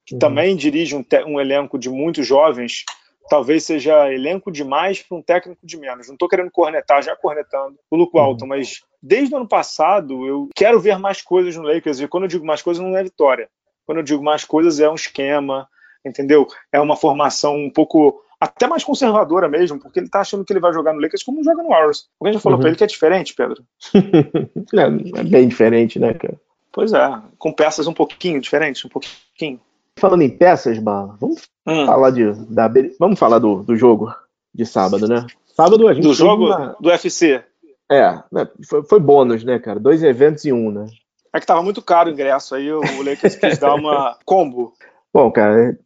[0.07, 0.19] que uhum.
[0.19, 2.85] também dirige um, um elenco de muitos jovens,
[3.29, 6.07] talvez seja elenco demais para um técnico de menos.
[6.07, 8.49] Não estou querendo cornetar, já cornetando o Luke Walton, uhum.
[8.49, 11.99] mas desde o ano passado eu quero ver mais coisas no Lakers.
[11.99, 13.49] E quando eu digo mais coisas, não é vitória.
[13.85, 15.67] Quando eu digo mais coisas, é um esquema,
[16.05, 16.47] entendeu?
[16.71, 20.59] É uma formação um pouco até mais conservadora mesmo, porque ele tá achando que ele
[20.59, 22.07] vai jogar no Lakers como joga no Warriors.
[22.19, 22.61] Alguém já falou uhum.
[22.61, 23.63] para ele que é diferente, Pedro?
[23.93, 26.39] é, é bem diferente, né, cara?
[26.71, 29.59] Pois é, com peças um pouquinho diferentes, um pouquinho.
[29.97, 31.85] Falando em peças, Bala, vamos hum.
[31.85, 34.13] falar de da, vamos falar do, do jogo
[34.53, 35.25] de sábado, né?
[35.55, 36.75] Sábado a gente do jogo uma...
[36.79, 37.43] do UFC.
[37.89, 39.79] É, né, foi, foi bônus, né, cara?
[39.79, 40.85] Dois eventos em um, né?
[41.33, 44.73] É que tava muito caro o ingresso, aí o Lakers quis dar uma combo.
[45.13, 45.77] Bom, cara,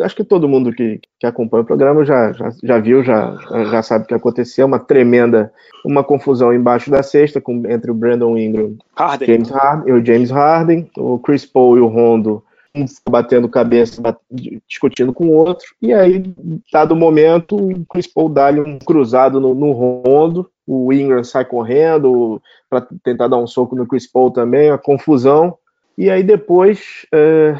[0.00, 3.34] acho que todo mundo que, que acompanha o programa já, já, já viu, já,
[3.70, 4.66] já sabe o que aconteceu.
[4.66, 5.52] Uma tremenda,
[5.86, 9.26] uma confusão embaixo da cesta com, entre o Brandon Ingram Harden.
[9.26, 12.42] James Harden, e o James Harden, o Chris Paul e o Rondo
[12.74, 14.02] um batendo cabeça,
[14.66, 16.34] discutindo com o outro, e aí,
[16.72, 21.44] dado o momento, o Chris Paul dá-lhe um cruzado no, no Rondo, o Ingram sai
[21.44, 25.56] correndo para tentar dar um soco no Chris Paul também, a confusão,
[25.96, 27.54] e aí depois é,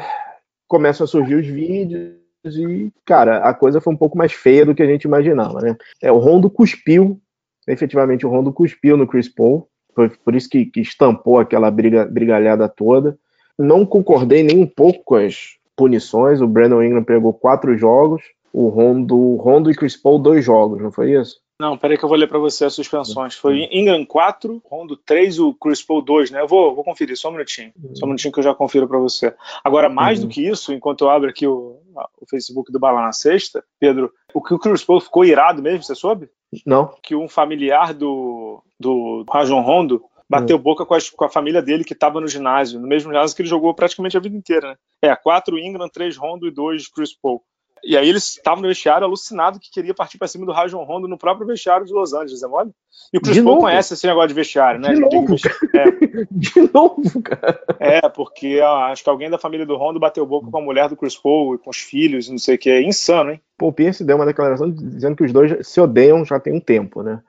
[0.67, 4.75] começam a surgir os vídeos e, cara, a coisa foi um pouco mais feia do
[4.75, 5.75] que a gente imaginava, né?
[6.01, 7.19] É, o Rondo cuspiu,
[7.67, 12.05] efetivamente o Rondo cuspiu no Chris Paul, foi por isso que, que estampou aquela briga,
[12.05, 13.17] brigalhada toda.
[13.57, 18.69] Não concordei nem um pouco com as punições, o Brandon Ingram pegou quatro jogos, o
[18.69, 21.39] Rondo, Rondo e Chris Paul dois jogos, não foi isso?
[21.59, 23.33] Não, peraí que eu vou ler para você as suspensões.
[23.33, 26.41] Foi Ingram 4, Rondo 3, o Chris Paul 2, né?
[26.41, 27.71] Eu vou, vou conferir, só um minutinho.
[27.81, 27.95] Uhum.
[27.95, 29.33] Só um minutinho que eu já confiro para você.
[29.63, 30.27] Agora, mais uhum.
[30.27, 31.79] do que isso, enquanto eu abro aqui o,
[32.19, 35.81] o Facebook do Bala na Sexta, Pedro, o que o Chris Paul ficou irado mesmo,
[35.81, 36.29] você soube?
[36.65, 36.93] Não.
[37.01, 40.63] Que um familiar do, do Rajon Rondo bateu uhum.
[40.63, 43.41] boca com a, com a, família dele que estava no ginásio, no mesmo ginásio que
[43.41, 44.75] ele jogou praticamente a vida inteira, né?
[45.01, 47.43] É, 4 Ingram, 3 Rondo e 2 Chris Paul.
[47.83, 51.07] E aí eles estavam no vestiário alucinado que queria partir para cima do Rajon Rondo
[51.07, 52.71] no próprio vestiário de Los Angeles, é mole?
[53.13, 54.93] E o Chris Paul conhece esse negócio de vestiário, né?
[54.93, 55.35] De, novo,
[55.75, 56.25] é.
[56.31, 57.63] de novo, cara.
[57.79, 60.89] É, porque ó, acho que alguém da família do Rondo bateu boca com a mulher
[60.89, 62.71] do Chris Paul e com os filhos, não sei o que.
[62.71, 63.41] É insano, hein?
[63.55, 67.03] Paul Pierce deu uma declaração dizendo que os dois se odeiam já tem um tempo,
[67.03, 67.21] né?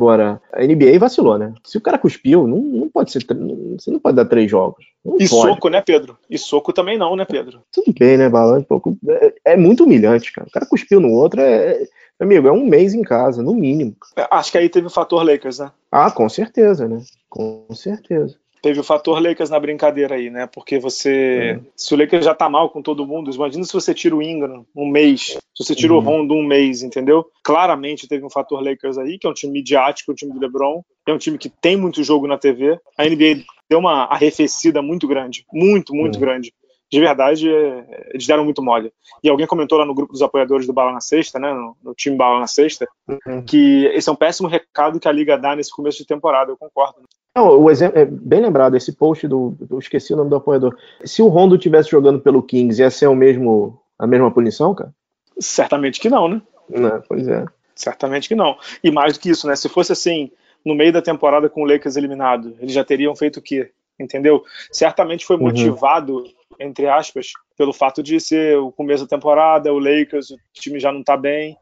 [0.00, 1.52] Agora, a NBA vacilou, né?
[1.62, 3.22] Se o cara cuspiu, não, não pode ser.
[3.22, 4.82] Você não pode dar três jogos.
[5.04, 5.28] Não e pode.
[5.28, 6.16] soco, né, Pedro?
[6.30, 7.60] E soco também não, né, Pedro?
[7.70, 8.64] Tudo bem, né, Balan?
[9.06, 10.48] É, é, muito humilhante, cara.
[10.48, 11.86] O cara cuspiu no outro, é, é,
[12.18, 13.94] amigo, é um mês em casa, no mínimo.
[14.16, 15.70] É, acho que aí teve o fator Lakers, né?
[15.92, 17.02] Ah, com certeza, né?
[17.28, 20.46] Com certeza teve o fator Lakers na brincadeira aí, né?
[20.46, 21.58] Porque você.
[21.58, 21.66] Uhum.
[21.76, 24.64] Se o Lakers já tá mal com todo mundo, imagina se você tira o Ingram
[24.74, 25.98] um mês, se você tira uhum.
[25.98, 27.26] o Rondo um mês, entendeu?
[27.42, 30.82] Claramente teve um fator Lakers aí, que é um time midiático, um time do LeBron,
[31.06, 32.78] é um time que tem muito jogo na TV.
[32.96, 36.20] A NBA deu uma arrefecida muito grande, muito, muito uhum.
[36.20, 36.52] grande.
[36.92, 38.92] De verdade, é, eles deram muito mole.
[39.22, 41.94] E alguém comentou lá no grupo dos apoiadores do Bala na Sexta, né, no, no
[41.94, 43.44] time Bala na Sexta, uhum.
[43.44, 46.56] que esse é um péssimo recado que a Liga dá nesse começo de temporada, eu
[46.56, 46.96] concordo.
[47.34, 50.76] Não, o exemplo é bem lembrado esse post do, eu esqueci o nome do apoiador.
[51.04, 54.92] Se o Rondo tivesse jogando pelo Kings, ia ser o mesmo a mesma punição, cara?
[55.38, 56.42] Certamente que não, né?
[56.68, 57.44] Não, pois é.
[57.74, 58.56] Certamente que não.
[58.82, 59.54] E mais do que isso, né?
[59.54, 60.30] Se fosse assim,
[60.64, 63.70] no meio da temporada com o Lakers eliminado, eles já teriam feito o quê?
[63.98, 64.42] Entendeu?
[64.72, 65.42] Certamente foi uhum.
[65.42, 66.32] motivado, uhum.
[66.58, 70.90] entre aspas, pelo fato de ser o começo da temporada, o Lakers, o time já
[70.90, 71.56] não tá bem.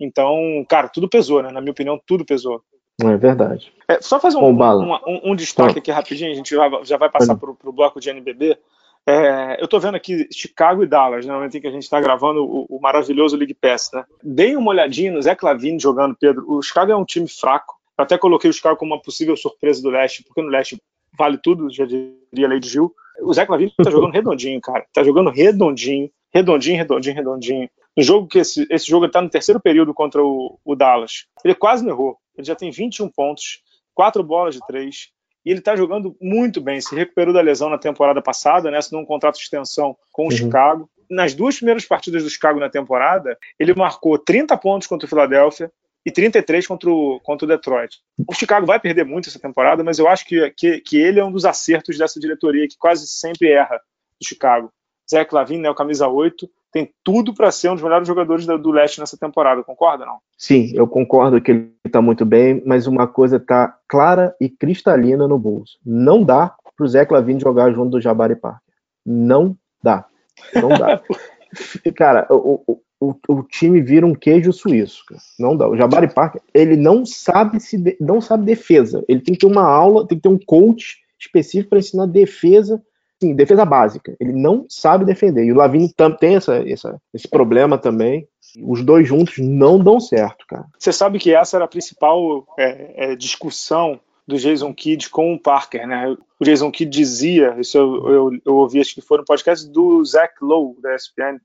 [0.00, 1.50] Então, cara, tudo pesou, né?
[1.52, 2.62] Na minha opinião, tudo pesou.
[3.02, 3.72] É verdade.
[3.88, 7.10] É, só fazer um, um, um, um destaque aqui rapidinho, a gente já, já vai
[7.10, 8.56] passar para o bloco de NBB.
[9.06, 11.82] É, eu estou vendo aqui Chicago e Dallas, né, no momento em que a gente
[11.82, 13.90] está gravando o, o, maravilhoso League Pass.
[13.92, 14.04] Né?
[14.22, 16.44] Deem uma olhadinha no Zé Clavini jogando, Pedro.
[16.48, 17.74] O Chicago é um time fraco.
[17.98, 20.80] Eu até coloquei o Chicago como uma possível surpresa do leste, porque no leste
[21.18, 22.94] vale tudo, já diria Lady Gil.
[23.20, 24.84] O Zé Clavini está jogando redondinho, cara.
[24.86, 27.70] Está jogando redondinho, redondinho, redondinho, redondinho.
[27.96, 31.26] No jogo que esse, esse jogo está no terceiro período contra o, o Dallas.
[31.44, 32.16] Ele quase não errou.
[32.36, 33.62] Ele já tem 21 pontos,
[33.94, 35.10] quatro bolas de três,
[35.44, 36.80] e ele está jogando muito bem.
[36.80, 38.78] Se recuperou da lesão na temporada passada, né?
[38.78, 40.30] Assinou um contrato de extensão com o uhum.
[40.30, 40.90] Chicago.
[41.10, 45.70] Nas duas primeiras partidas do Chicago na temporada, ele marcou 30 pontos contra o Philadelphia
[46.06, 47.98] e 33 contra o, contra o Detroit.
[48.26, 51.24] O Chicago vai perder muito essa temporada, mas eu acho que, que, que ele é
[51.24, 53.80] um dos acertos dessa diretoria que quase sempre erra
[54.20, 54.72] do Chicago.
[55.10, 58.70] Zé Clavin, né, o camisa 8, tem tudo para ser um dos melhores jogadores do,
[58.70, 60.18] leste nessa temporada, concorda não?
[60.38, 65.28] Sim, eu concordo que ele está muito bem, mas uma coisa está clara e cristalina
[65.28, 65.78] no Bulls.
[65.84, 68.74] Não dá pro Zé Clavin jogar junto do Jabari Parker.
[69.04, 70.06] Não dá.
[70.54, 71.02] Não dá.
[71.94, 75.04] cara, o, o, o, o, time vira um queijo suíço.
[75.06, 75.20] Cara.
[75.38, 75.68] Não dá.
[75.68, 79.04] O Jabari Parker, ele não sabe se de, não sabe defesa.
[79.06, 82.82] Ele tem que ter uma aula, tem que ter um coach específico para ensinar defesa,
[83.22, 84.16] sim, defesa básica.
[84.18, 85.44] Ele não sabe defender.
[85.44, 88.26] E o Lavini tem essa, essa, esse problema também.
[88.60, 90.66] Os dois juntos não dão certo, cara.
[90.76, 95.38] Você sabe que essa era a principal é, é, discussão do Jason Kidd com o
[95.38, 96.16] Parker, né?
[96.38, 100.04] O Jason Kidd dizia, isso eu, eu, eu ouvi, acho que foi no podcast do
[100.04, 101.38] Zach Lowe, da ESPN,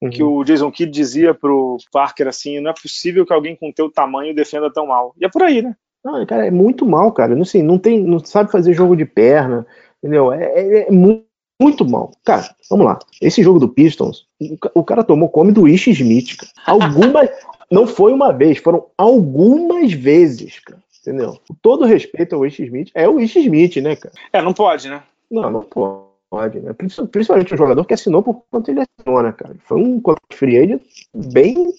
[0.00, 0.10] uhum.
[0.10, 3.90] que o Jason Kidd dizia pro Parker assim, não é possível que alguém com teu
[3.90, 5.14] tamanho defenda tão mal.
[5.20, 5.74] E é por aí, né?
[6.04, 7.34] Não, cara, é muito mal, cara.
[7.34, 9.66] Não, sei, não, tem, não sabe fazer jogo de perna,
[10.04, 10.32] entendeu?
[10.32, 11.24] É, é, é muito,
[11.60, 12.12] muito mal.
[12.24, 12.98] Cara, vamos lá.
[13.22, 14.26] Esse jogo do Pistons,
[14.74, 16.52] o, cara tomou come do Ish Smith, cara.
[16.66, 17.30] Algumas,
[17.72, 20.82] não foi uma vez, foram algumas vezes, cara.
[21.00, 21.38] Entendeu?
[21.48, 24.14] Com todo respeito ao Ish Smith, é o Ish Smith, né, cara?
[24.32, 25.02] É, não pode, né?
[25.30, 26.60] Não, não pode.
[26.60, 26.72] Né?
[26.72, 29.54] Principalmente um jogador que assinou por quanto ele assinou, né, cara?
[29.66, 30.02] Foi um
[30.32, 30.82] free agent
[31.14, 31.72] bem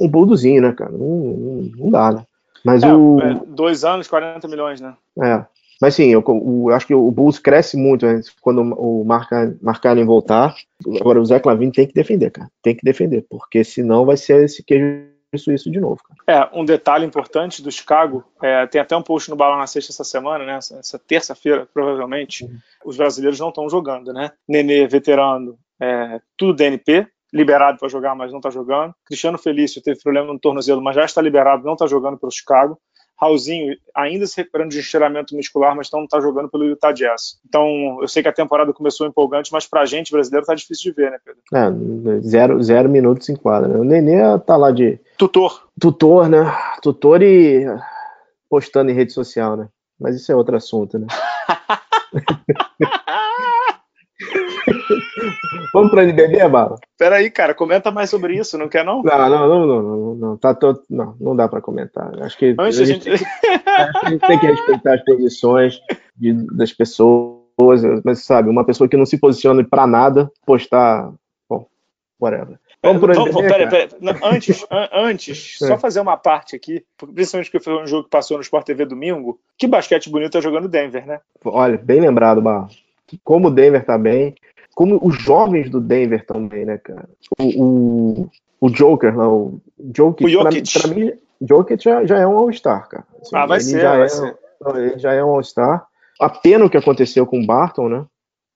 [0.00, 0.92] um, buldozinho, né, cara?
[0.92, 2.26] Não, não, não dá, né?
[2.64, 3.20] Mas é, o.
[3.20, 4.94] É, dois anos, 40 milhões, né?
[5.22, 5.44] É.
[5.80, 10.54] Mas sim, eu, eu, acho que o Bulls cresce muito né, quando o Marcanen voltar.
[11.00, 12.48] Agora o Zé Clavin tem que defender, cara.
[12.62, 16.00] Tem que defender, porque senão vai ser esse queijo suíço de novo.
[16.02, 16.48] Cara.
[16.54, 19.92] É, um detalhe importante do Chicago, é, tem até um post no Balão na Sexta
[19.92, 20.56] essa semana, né?
[20.56, 22.56] Essa, essa terça-feira, provavelmente, uhum.
[22.84, 24.30] os brasileiros não estão jogando, né?
[24.48, 28.94] Nenê, veterano, é, tudo DNP, liberado para jogar, mas não está jogando.
[29.04, 32.78] Cristiano Felício teve problema no tornozelo, mas já está liberado, não está jogando pelo Chicago.
[33.20, 37.38] Raulzinho ainda se recuperando de estiramento muscular, mas não está jogando pelo Utah Jazz.
[37.46, 40.92] Então, eu sei que a temporada começou empolgante, mas para a gente, brasileiro, tá difícil
[40.92, 41.40] de ver, né, Pedro?
[41.54, 43.68] É, zero, zero minutos em quadra.
[43.68, 43.78] Né?
[43.78, 44.98] O Nenê tá lá de...
[45.16, 45.68] Tutor.
[45.80, 46.44] Tutor, né?
[46.82, 47.64] Tutor e
[48.50, 49.68] postando em rede social, né?
[49.98, 51.06] Mas isso é outro assunto, né?
[55.72, 56.76] Vamos para NBB, Bala?
[56.98, 59.02] Peraí, cara, comenta mais sobre isso, não quer não?
[59.02, 62.12] Não, não, não, não, não, não, tá todo, não, não dá para comentar.
[62.22, 63.08] Acho que Antes a gente...
[63.12, 65.80] a gente tem que respeitar as posições
[66.16, 71.12] de, das pessoas, mas sabe, uma pessoa que não se posiciona para nada, postar,
[71.48, 71.66] bom,
[72.20, 72.58] whatever.
[72.84, 73.88] Vamos por NBB, vamos, pera, pera.
[73.98, 75.66] Não, antes, antes é.
[75.68, 78.84] só fazer uma parte aqui, principalmente porque foi um jogo que passou no Sport TV
[78.84, 79.40] domingo.
[79.56, 81.20] Que basquete bonito tá jogando Denver, né?
[81.44, 82.68] Olha, bem lembrado, Barro.
[83.22, 84.34] Como o Denver tá bem,
[84.74, 87.08] como os jovens do Denver também, né, cara?
[87.38, 90.72] O, o, o Joker, não, o Jokic, o Jokic.
[90.72, 93.04] Pra, pra mim, Jokic já, já é um All-Star, cara.
[93.20, 94.36] Assim, ah, vai ser, já vai é, ser.
[94.74, 95.86] Ele já é um All-Star.
[96.20, 98.04] A pena o que aconteceu com o Barton, né?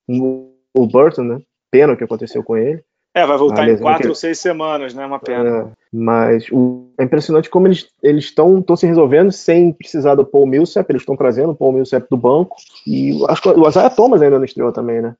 [0.08, 1.40] O, o Burton, né?
[1.70, 2.82] Pena o que aconteceu com ele.
[3.14, 4.08] É, vai voltar em quatro que...
[4.08, 5.04] ou seis semanas, né?
[5.04, 5.48] Uma pena.
[5.48, 6.90] É, mas o...
[6.98, 10.88] é impressionante como eles estão se resolvendo sem precisar do Paul Millsap.
[10.88, 12.56] Eles estão trazendo o Paul Millsap do banco.
[12.86, 15.16] E acho que o Isaiah Thomas ainda não estreou também, né?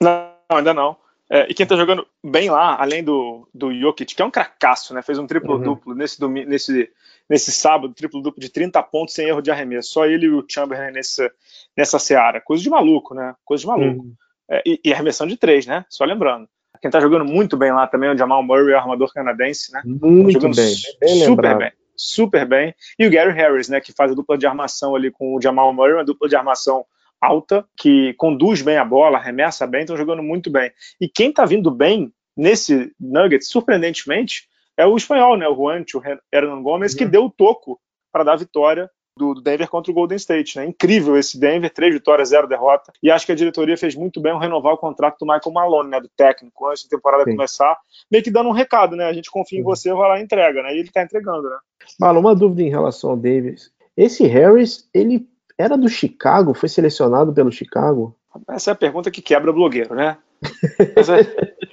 [0.00, 0.96] Não, ainda não.
[1.30, 4.92] É, e quem tá jogando bem lá, além do, do Jokic, que é um cracaço,
[4.92, 5.02] né?
[5.02, 5.98] Fez um triplo-duplo uhum.
[5.98, 6.90] nesse, nesse,
[7.28, 9.90] nesse sábado, triplo-duplo de 30 pontos sem erro de arremesso.
[9.90, 11.30] Só ele e o Chamberlain nessa,
[11.76, 12.40] nessa seara.
[12.40, 13.34] Coisa de maluco, né?
[13.44, 14.04] Coisa de maluco.
[14.04, 14.14] Uhum.
[14.50, 15.84] É, e, e arremessão de três, né?
[15.88, 16.46] Só lembrando.
[16.80, 19.80] Quem tá jogando muito bem lá também é o Jamal Murray, o armador canadense, né?
[19.84, 21.58] Muito jogando bem, bem super lembrado.
[21.58, 21.72] bem.
[21.96, 22.74] Super bem.
[22.98, 23.80] E o Gary Harris, né?
[23.80, 26.84] Que faz a dupla de armação ali com o Jamal Murray, uma dupla de armação
[27.24, 30.70] alta, que conduz bem a bola, arremessa bem, estão jogando muito bem.
[31.00, 36.02] E quem está vindo bem nesse Nuggets, surpreendentemente, é o espanhol, né, o Juancho
[36.32, 36.98] Hernan Gomes, uhum.
[36.98, 37.80] que deu o toco
[38.12, 40.56] para dar a vitória do Denver contra o Golden State.
[40.56, 40.66] Né?
[40.66, 42.92] Incrível esse Denver, três vitórias, zero derrota.
[43.02, 45.90] E acho que a diretoria fez muito bem ao renovar o contrato do Michael Malone,
[45.90, 47.30] né, do técnico, antes da temporada Sim.
[47.30, 47.76] começar,
[48.10, 49.04] meio que dando um recado, né?
[49.04, 50.74] A gente confia em você, vai lá e entrega, né?
[50.74, 51.56] E ele está entregando, né?
[52.00, 53.72] Malo, uma dúvida em relação ao Davis.
[53.96, 56.54] Esse Harris, ele era do Chicago?
[56.54, 58.16] Foi selecionado pelo Chicago?
[58.48, 60.18] Essa é a pergunta que quebra o blogueiro, né?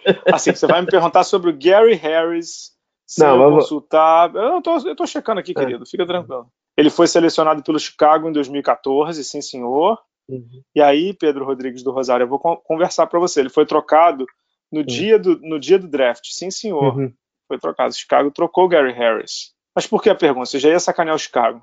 [0.03, 2.71] É, assim, você vai me perguntar sobre o Gary Harris,
[3.05, 3.63] se não, eu vamos...
[3.63, 4.33] consultar.
[4.33, 5.53] Eu tô, eu tô checando aqui, é.
[5.53, 6.47] querido, fica tranquilo.
[6.75, 9.99] Ele foi selecionado pelo Chicago em 2014, sim, senhor.
[10.29, 10.63] Uhum.
[10.73, 13.41] E aí, Pedro Rodrigues do Rosário, eu vou conversar para você.
[13.41, 14.25] Ele foi trocado
[14.71, 14.85] no, uhum.
[14.85, 16.97] dia, do, no dia do draft, sim, senhor.
[16.97, 17.13] Uhum.
[17.47, 17.93] Foi trocado.
[17.93, 19.53] Chicago trocou Gary Harris.
[19.75, 20.45] Mas por que a pergunta?
[20.45, 21.61] Você já ia sacanear o Chicago?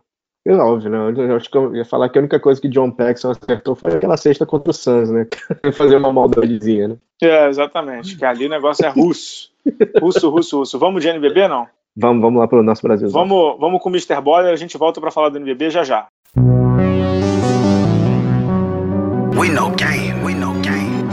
[0.48, 0.98] É óbvio, né?
[1.14, 3.92] Eu acho que eu ia falar que a única coisa que John Paxson acertou foi
[3.92, 5.26] aquela sexta contra o Suns, né?
[5.76, 6.96] Fazer uma maldadezinha, né?
[7.20, 8.16] É, exatamente.
[8.16, 9.50] Que ali o negócio é russo.
[10.00, 10.78] Russo, russo, russo.
[10.78, 11.66] Vamos de NBB, não?
[11.94, 13.10] Vamos, vamos lá para o nosso Brasil.
[13.10, 14.22] Vamos, vamos com o Mr.
[14.22, 16.06] Boller, a gente volta para falar do NBB já já.
[19.36, 21.04] We know game, we know game.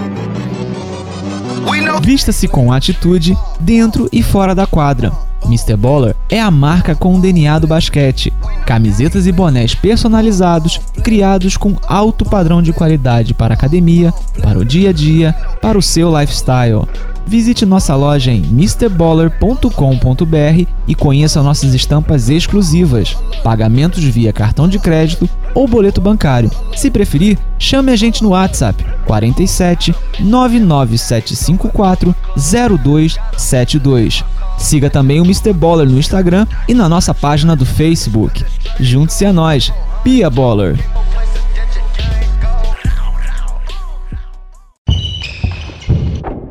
[1.70, 2.00] We know...
[2.00, 5.76] Vista-se com atitude dentro e fora da quadra Mr.
[5.76, 8.34] Baller é a marca com o DNA do basquete.
[8.66, 14.66] Camisetas e bonés personalizados, criados com alto padrão de qualidade para a academia, para o
[14.66, 16.86] dia a dia, para o seu lifestyle.
[17.28, 25.28] Visite nossa loja em mrballer.com.br e conheça nossas estampas exclusivas, pagamentos via cartão de crédito
[25.56, 26.52] ou boleto bancário.
[26.76, 34.24] Se preferir, chame a gente no WhatsApp 47 99754 0272.
[34.58, 35.54] Siga também o Mr.
[35.54, 38.44] Baller no Instagram e na nossa página do Facebook.
[38.80, 39.72] Junte-se a nós,
[40.04, 40.78] Pia Baller.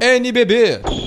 [0.00, 1.03] NBB.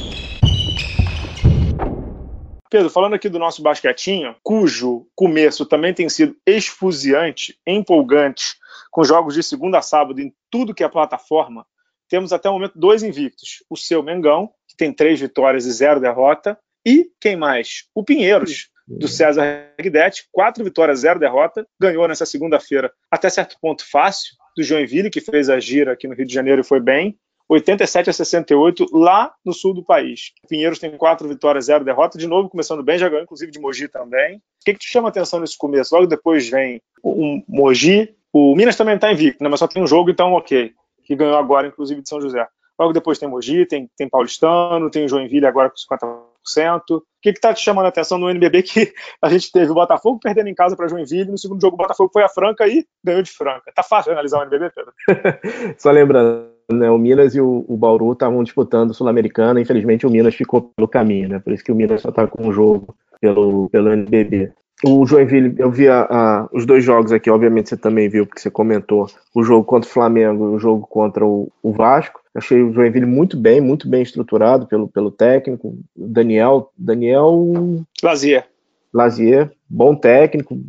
[2.70, 8.56] Pedro, falando aqui do nosso basquetinho, cujo começo também tem sido esfuziante, empolgante,
[8.92, 11.66] com jogos de segunda a sábado em tudo que é plataforma,
[12.10, 13.64] temos até o momento dois invictos.
[13.70, 17.86] O seu Mengão, que tem três vitórias e zero derrota, e quem mais?
[17.94, 23.84] O Pinheiros, do César Guidetti, quatro vitórias, zero derrota, ganhou nessa segunda-feira até certo ponto
[23.90, 27.18] fácil, do Joinville, que fez a gira aqui no Rio de Janeiro e foi bem,
[27.50, 30.34] 87 a 68, lá no sul do país.
[30.50, 33.88] Pinheiros tem quatro vitórias, zero derrota, de novo começando bem, já ganhou inclusive de Mogi
[33.88, 34.38] também.
[34.38, 35.96] O que, que te chama a atenção nesse começo?
[35.96, 39.88] Logo depois vem o Mogi, o Minas também está invicto, né, mas só tem um
[39.88, 40.74] jogo, então ok,
[41.06, 42.46] que ganhou agora inclusive de São José.
[42.80, 46.82] Logo depois tem Mogi, tem, tem Paulistano, tem Joinville agora com 50%.
[46.92, 50.20] O que está te chamando a atenção no NBB que a gente teve o Botafogo
[50.22, 53.24] perdendo em casa para Joinville, no segundo jogo o Botafogo foi a Franca e ganhou
[53.24, 53.72] de Franca.
[53.74, 54.94] Tá fácil analisar o NBB, Pedro?
[55.80, 60.36] Só lembrando, né, o Minas e o, o Bauru estavam disputando Sul-Americana, infelizmente o Minas
[60.36, 61.40] ficou pelo caminho, né?
[61.40, 64.52] Por isso que o Minas só está com um jogo pelo, pelo NBB.
[64.86, 68.40] O Joinville, eu vi a, a, os dois jogos aqui, obviamente você também viu, porque
[68.40, 72.22] você comentou o jogo contra o Flamengo e o jogo contra o, o Vasco.
[72.36, 75.80] Achei o Joinville muito bem, muito bem estruturado pelo, pelo técnico.
[75.96, 76.72] Daniel.
[76.78, 77.84] Daniel.
[78.04, 78.46] Lazier.
[78.94, 80.60] Lazier, bom técnico,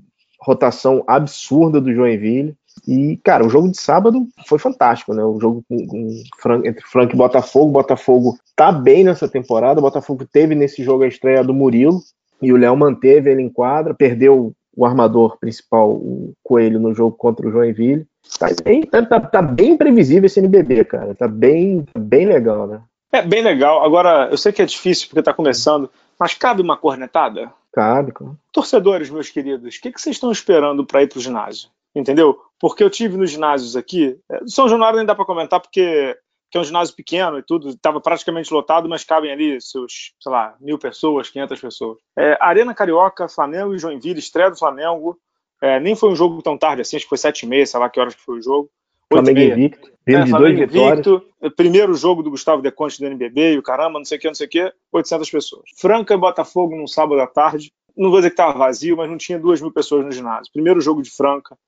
[0.41, 2.57] rotação absurda do Joinville.
[2.87, 5.25] E, cara, o jogo de sábado foi fantástico, né?
[5.25, 7.73] O jogo com, com Frank, entre Frank e Botafogo.
[7.73, 9.81] Botafogo tá bem nessa temporada.
[9.81, 12.01] O Botafogo teve nesse jogo a estreia do Murilo
[12.41, 17.17] e o Léo manteve ele em quadra, perdeu o armador principal, o Coelho, no jogo
[17.17, 18.07] contra o Joinville.
[18.39, 21.15] Tá bem, tá, tá, tá bem previsível esse NBB, cara.
[21.15, 22.81] Tá bem, bem legal, né?
[23.11, 23.85] É bem legal.
[23.85, 27.51] Agora, eu sei que é difícil porque tá começando, mas cabe uma cornetada?
[27.73, 28.31] Cabe, cara.
[28.53, 31.71] Torcedores, meus queridos, o que, que vocês estão esperando para ir pro ginásio?
[31.99, 32.39] Entendeu?
[32.61, 34.19] Porque eu tive nos ginásios aqui.
[34.31, 36.17] É, São Januário nem dá para comentar porque
[36.51, 40.33] que é um ginásio pequeno e tudo, estava praticamente lotado, mas cabem ali seus, sei
[40.33, 41.99] lá, mil pessoas, 500 pessoas.
[42.17, 45.19] É, Arena Carioca, Flamengo e Joinville, estreia do Flamengo.
[45.61, 47.79] É, nem foi um jogo tão tarde assim, acho que foi sete e meia, sei
[47.79, 48.71] lá que horas que foi o jogo.
[49.13, 51.23] Flamengo invicto, é, de Flamengo dois invicto,
[51.57, 54.35] primeiro jogo do Gustavo Deconte do NBB e o caramba, não sei o que, não
[54.35, 55.71] sei o que, 800 pessoas.
[55.77, 59.19] Franca e Botafogo num sábado à tarde, não vou dizer que estava vazio, mas não
[59.19, 60.53] tinha duas mil pessoas no ginásio.
[60.53, 61.59] Primeiro jogo de Franca,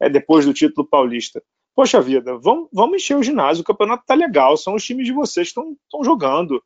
[0.00, 1.42] é depois do título paulista
[1.78, 5.12] poxa vida, vamos, vamos encher o ginásio, o campeonato tá legal, são os times de
[5.12, 6.60] vocês que estão jogando.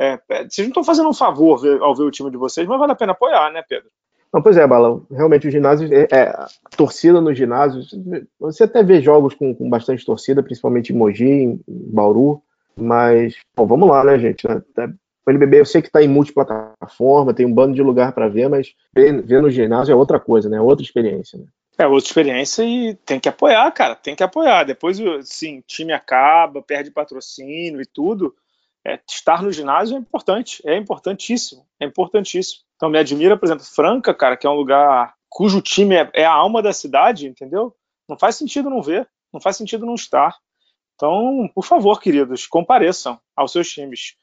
[0.00, 2.78] É, é, vocês não estão fazendo um favor ao ver o time de vocês, mas
[2.78, 3.90] vale a pena apoiar, né, Pedro?
[4.32, 6.46] Não, pois é, Bala, realmente o ginásio, é, é,
[6.78, 7.82] torcida no ginásio,
[8.40, 12.40] você até vê jogos com, com bastante torcida, principalmente em Mogi, em Bauru,
[12.74, 14.46] mas, bom, vamos lá, né, gente?
[14.46, 14.88] É, é,
[15.26, 18.48] o NBB eu sei que está em multiplataforma, tem um bando de lugar para ver,
[18.48, 20.58] mas ver, ver, no ginásio é outra coisa, né?
[20.58, 21.38] Outra experiência.
[21.38, 21.44] Né?
[21.76, 24.64] É outra experiência e tem que apoiar, cara, tem que apoiar.
[24.64, 28.34] Depois, sim, time acaba, perde patrocínio e tudo.
[28.86, 32.62] É, estar no ginásio é importante, é importantíssimo, é importantíssimo.
[32.76, 36.24] Então me admira, por exemplo, Franca, cara, que é um lugar cujo time é, é
[36.24, 37.74] a alma da cidade, entendeu?
[38.08, 40.36] Não faz sentido não ver, não faz sentido não estar.
[40.94, 44.14] Então, por favor, queridos, compareçam aos seus times.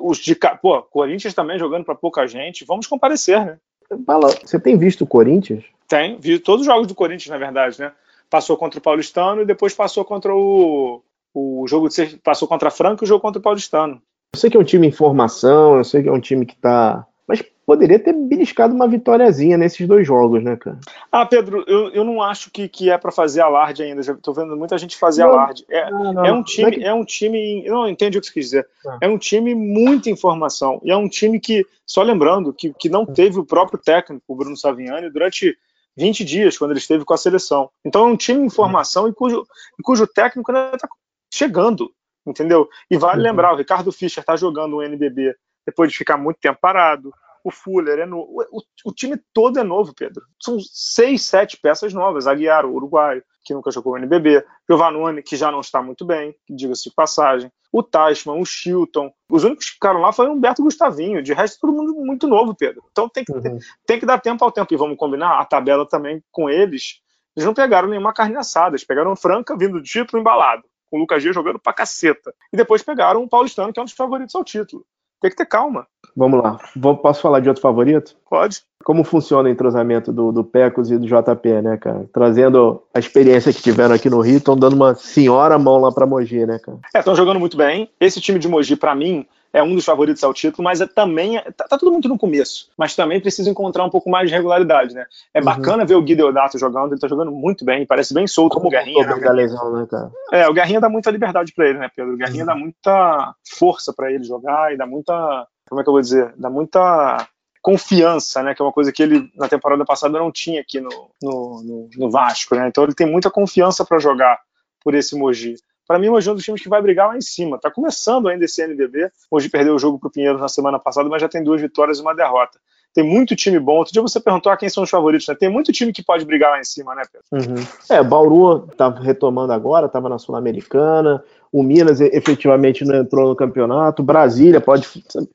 [0.00, 3.60] Os de, pô, Corinthians também jogando para pouca gente, vamos comparecer, né?
[3.90, 5.64] Bala, você tem visto o Corinthians?
[5.88, 7.92] Tem, vi todos os jogos do Corinthians, na verdade, né?
[8.30, 12.70] Passou contra o Paulistano e depois passou contra o, o jogo de passou contra a
[12.70, 14.00] Franca e o jogo contra o Paulistano.
[14.34, 16.56] Eu sei que é um time em formação, eu sei que é um time que
[16.56, 17.06] tá.
[17.26, 20.78] Mas poderia ter beliscado uma vitóriazinha nesses dois jogos, né, cara?
[21.10, 24.02] Ah, Pedro, eu, eu não acho que, que é para fazer alarde ainda.
[24.02, 25.64] Já tô vendo muita gente fazer não, alarde.
[25.70, 26.84] É, não, não, é um time, é, que...
[26.84, 27.64] é, um time.
[27.66, 28.68] Não, entendi o que você quis dizer.
[28.86, 28.98] Ah.
[29.00, 30.80] É um time muito informação.
[30.84, 34.36] E é um time que, só lembrando, que, que não teve o próprio técnico, o
[34.36, 35.56] Bruno Saviani, durante
[35.96, 37.70] 20 dias, quando ele esteve com a seleção.
[37.84, 39.46] Então é um time em formação e cujo,
[39.78, 40.88] e cujo técnico ainda está
[41.32, 41.90] chegando,
[42.26, 42.68] entendeu?
[42.90, 43.24] E vale uhum.
[43.24, 45.34] lembrar, o Ricardo Fischer está jogando o NBB
[45.66, 47.12] depois de ficar muito tempo parado.
[47.44, 48.42] O Fuller é novo.
[48.50, 50.24] O, o, time todo é novo, Pedro.
[50.40, 52.26] São seis, sete peças novas.
[52.26, 53.22] Aguiar, o uruguaio.
[53.44, 57.52] que nunca jogou o NBB, Giovanni, que já não está muito bem, diga-se de passagem,
[57.70, 59.12] o Teichmann, o Chilton.
[59.28, 62.54] Os únicos que ficaram lá foi o Humberto Gustavinho, de resto todo mundo muito novo,
[62.54, 62.82] Pedro.
[62.90, 63.58] Então tem que, uhum.
[63.86, 64.72] tem que dar tempo ao tempo.
[64.72, 67.02] E vamos combinar a tabela também com eles.
[67.36, 71.00] Eles não pegaram nenhuma carne assada, eles pegaram Franca vindo do título embalado, com o
[71.00, 72.32] Lucas G jogando pra caceta.
[72.52, 74.86] E depois pegaram o Paulistano, que é um dos favoritos ao título.
[75.24, 75.86] Tem que ter calma.
[76.14, 76.58] Vamos lá.
[76.76, 78.14] Vou, posso falar de outro favorito?
[78.28, 78.60] Pode.
[78.84, 82.04] Como funciona o entrosamento do, do Pecos e do JP, né, cara?
[82.12, 86.04] Trazendo a experiência que tiveram aqui no Rio, estão dando uma senhora mão lá pra
[86.04, 86.76] Mogi, né, cara?
[86.94, 87.88] É, estão jogando muito bem.
[87.98, 91.40] Esse time de Mogi, para mim, é um dos favoritos ao título, mas é também.
[91.56, 94.92] Tá, tá, tudo muito no começo, mas também precisa encontrar um pouco mais de regularidade,
[94.92, 95.06] né?
[95.32, 95.44] É uhum.
[95.44, 98.66] bacana ver o Gui Deodato jogando, ele tá jogando muito bem, parece bem solto como
[98.66, 99.06] o Guerrinha.
[99.06, 99.32] Né?
[99.32, 100.10] lesão, né, cara?
[100.32, 102.14] É, o Guerrinha dá muita liberdade para ele, né, Pedro?
[102.14, 102.46] O Guerrinha uhum.
[102.46, 105.46] dá muita força para ele jogar e dá muita.
[105.68, 106.34] Como é que eu vou dizer?
[106.36, 107.28] Dá muita
[107.62, 108.56] confiança, né?
[108.56, 110.90] Que é uma coisa que ele na temporada passada não tinha aqui no,
[111.22, 112.66] no, no, no Vasco, né?
[112.66, 114.40] Então ele tem muita confiança para jogar
[114.82, 115.54] por esse Mogi.
[115.86, 117.58] Para mim, hoje é um dos times que vai brigar lá em cima.
[117.58, 119.10] Tá começando ainda esse NBB.
[119.30, 121.98] Hoje perdeu o jogo para o Pinheiro na semana passada, mas já tem duas vitórias
[121.98, 122.58] e uma derrota.
[122.94, 123.78] Tem muito time bom.
[123.78, 125.34] Outro dia você perguntou a quem são os favoritos, né?
[125.34, 127.50] Tem muito time que pode brigar lá em cima, né, Pedro?
[127.50, 127.66] Uhum.
[127.90, 131.22] É, Bauru tá retomando agora, estava na Sul-Americana
[131.54, 134.88] o Minas efetivamente não entrou no campeonato, Brasília pode,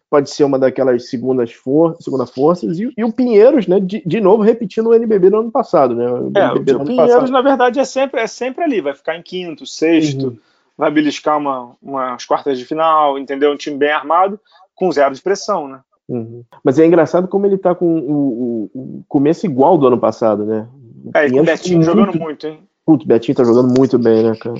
[0.10, 4.20] pode ser uma daquelas segundas for, segunda forças, e, e, o Pinheiros, né, de, de,
[4.20, 6.12] novo repetindo o NBB do ano passado, né?
[6.12, 7.32] O, é, o Pinheiros, passado.
[7.32, 10.38] na verdade, é sempre, é sempre ali, vai ficar em quinto, sexto, uhum.
[10.78, 13.54] vai beliscar uma, umas quartas de final, entendeu?
[13.54, 14.38] Um time bem armado,
[14.76, 15.80] com zero de pressão, né?
[16.10, 16.44] Uhum.
[16.64, 20.68] Mas é engraçado como ele tá com o, o, começo igual do ano passado, né?
[21.14, 22.68] É, e o Betinho jogando muito, muito hein?
[22.84, 24.56] Putz, o Betinho tá jogando muito bem, né, cara?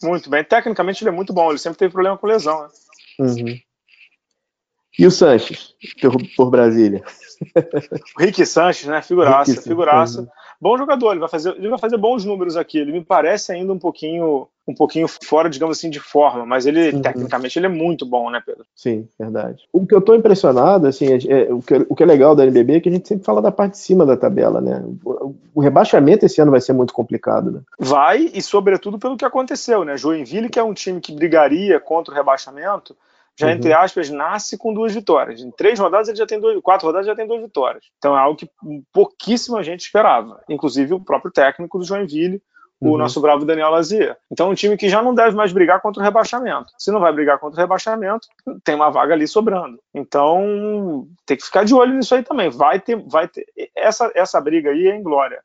[0.00, 0.44] Muito bem.
[0.44, 2.68] Tecnicamente ele é muito bom, ele sempre teve problema com lesão, né?
[3.18, 3.58] Uhum.
[4.98, 7.02] E o Sanches, por, por Brasília?
[8.16, 9.02] o Rick Sanches, né?
[9.02, 10.20] Figuraça, Rick, figuraça.
[10.20, 10.28] Uhum.
[10.60, 12.78] Bom jogador, ele vai, fazer, ele vai fazer bons números aqui.
[12.78, 16.90] Ele me parece ainda um pouquinho um pouquinho fora, digamos assim, de forma, mas ele,
[16.90, 17.00] uhum.
[17.00, 18.64] tecnicamente, ele é muito bom, né, Pedro?
[18.74, 19.62] Sim, verdade.
[19.72, 22.44] O que eu tô impressionado, assim, é, é, o, que, o que é legal da
[22.44, 24.84] NBB é que a gente sempre fala da parte de cima da tabela, né?
[25.04, 27.60] O, o rebaixamento esse ano vai ser muito complicado, né?
[27.78, 29.96] Vai, e sobretudo pelo que aconteceu, né?
[29.96, 32.96] Joinville, que é um time que brigaria contra o rebaixamento,
[33.38, 33.52] já, uhum.
[33.52, 35.42] entre aspas, nasce com duas vitórias.
[35.42, 37.84] Em três rodadas ele já tem duas, quatro rodadas já tem duas vitórias.
[37.98, 38.48] Então é algo que
[38.92, 42.42] pouquíssima gente esperava, inclusive o próprio técnico do Joinville,
[42.80, 42.98] o uhum.
[42.98, 44.16] nosso bravo Daniel Lazier.
[44.30, 46.72] Então, é um time que já não deve mais brigar contra o rebaixamento.
[46.78, 48.28] Se não vai brigar contra o rebaixamento,
[48.62, 49.78] tem uma vaga ali sobrando.
[49.94, 52.50] Então, tem que ficar de olho nisso aí também.
[52.50, 55.42] Vai ter, vai ter essa essa briga aí é em glória.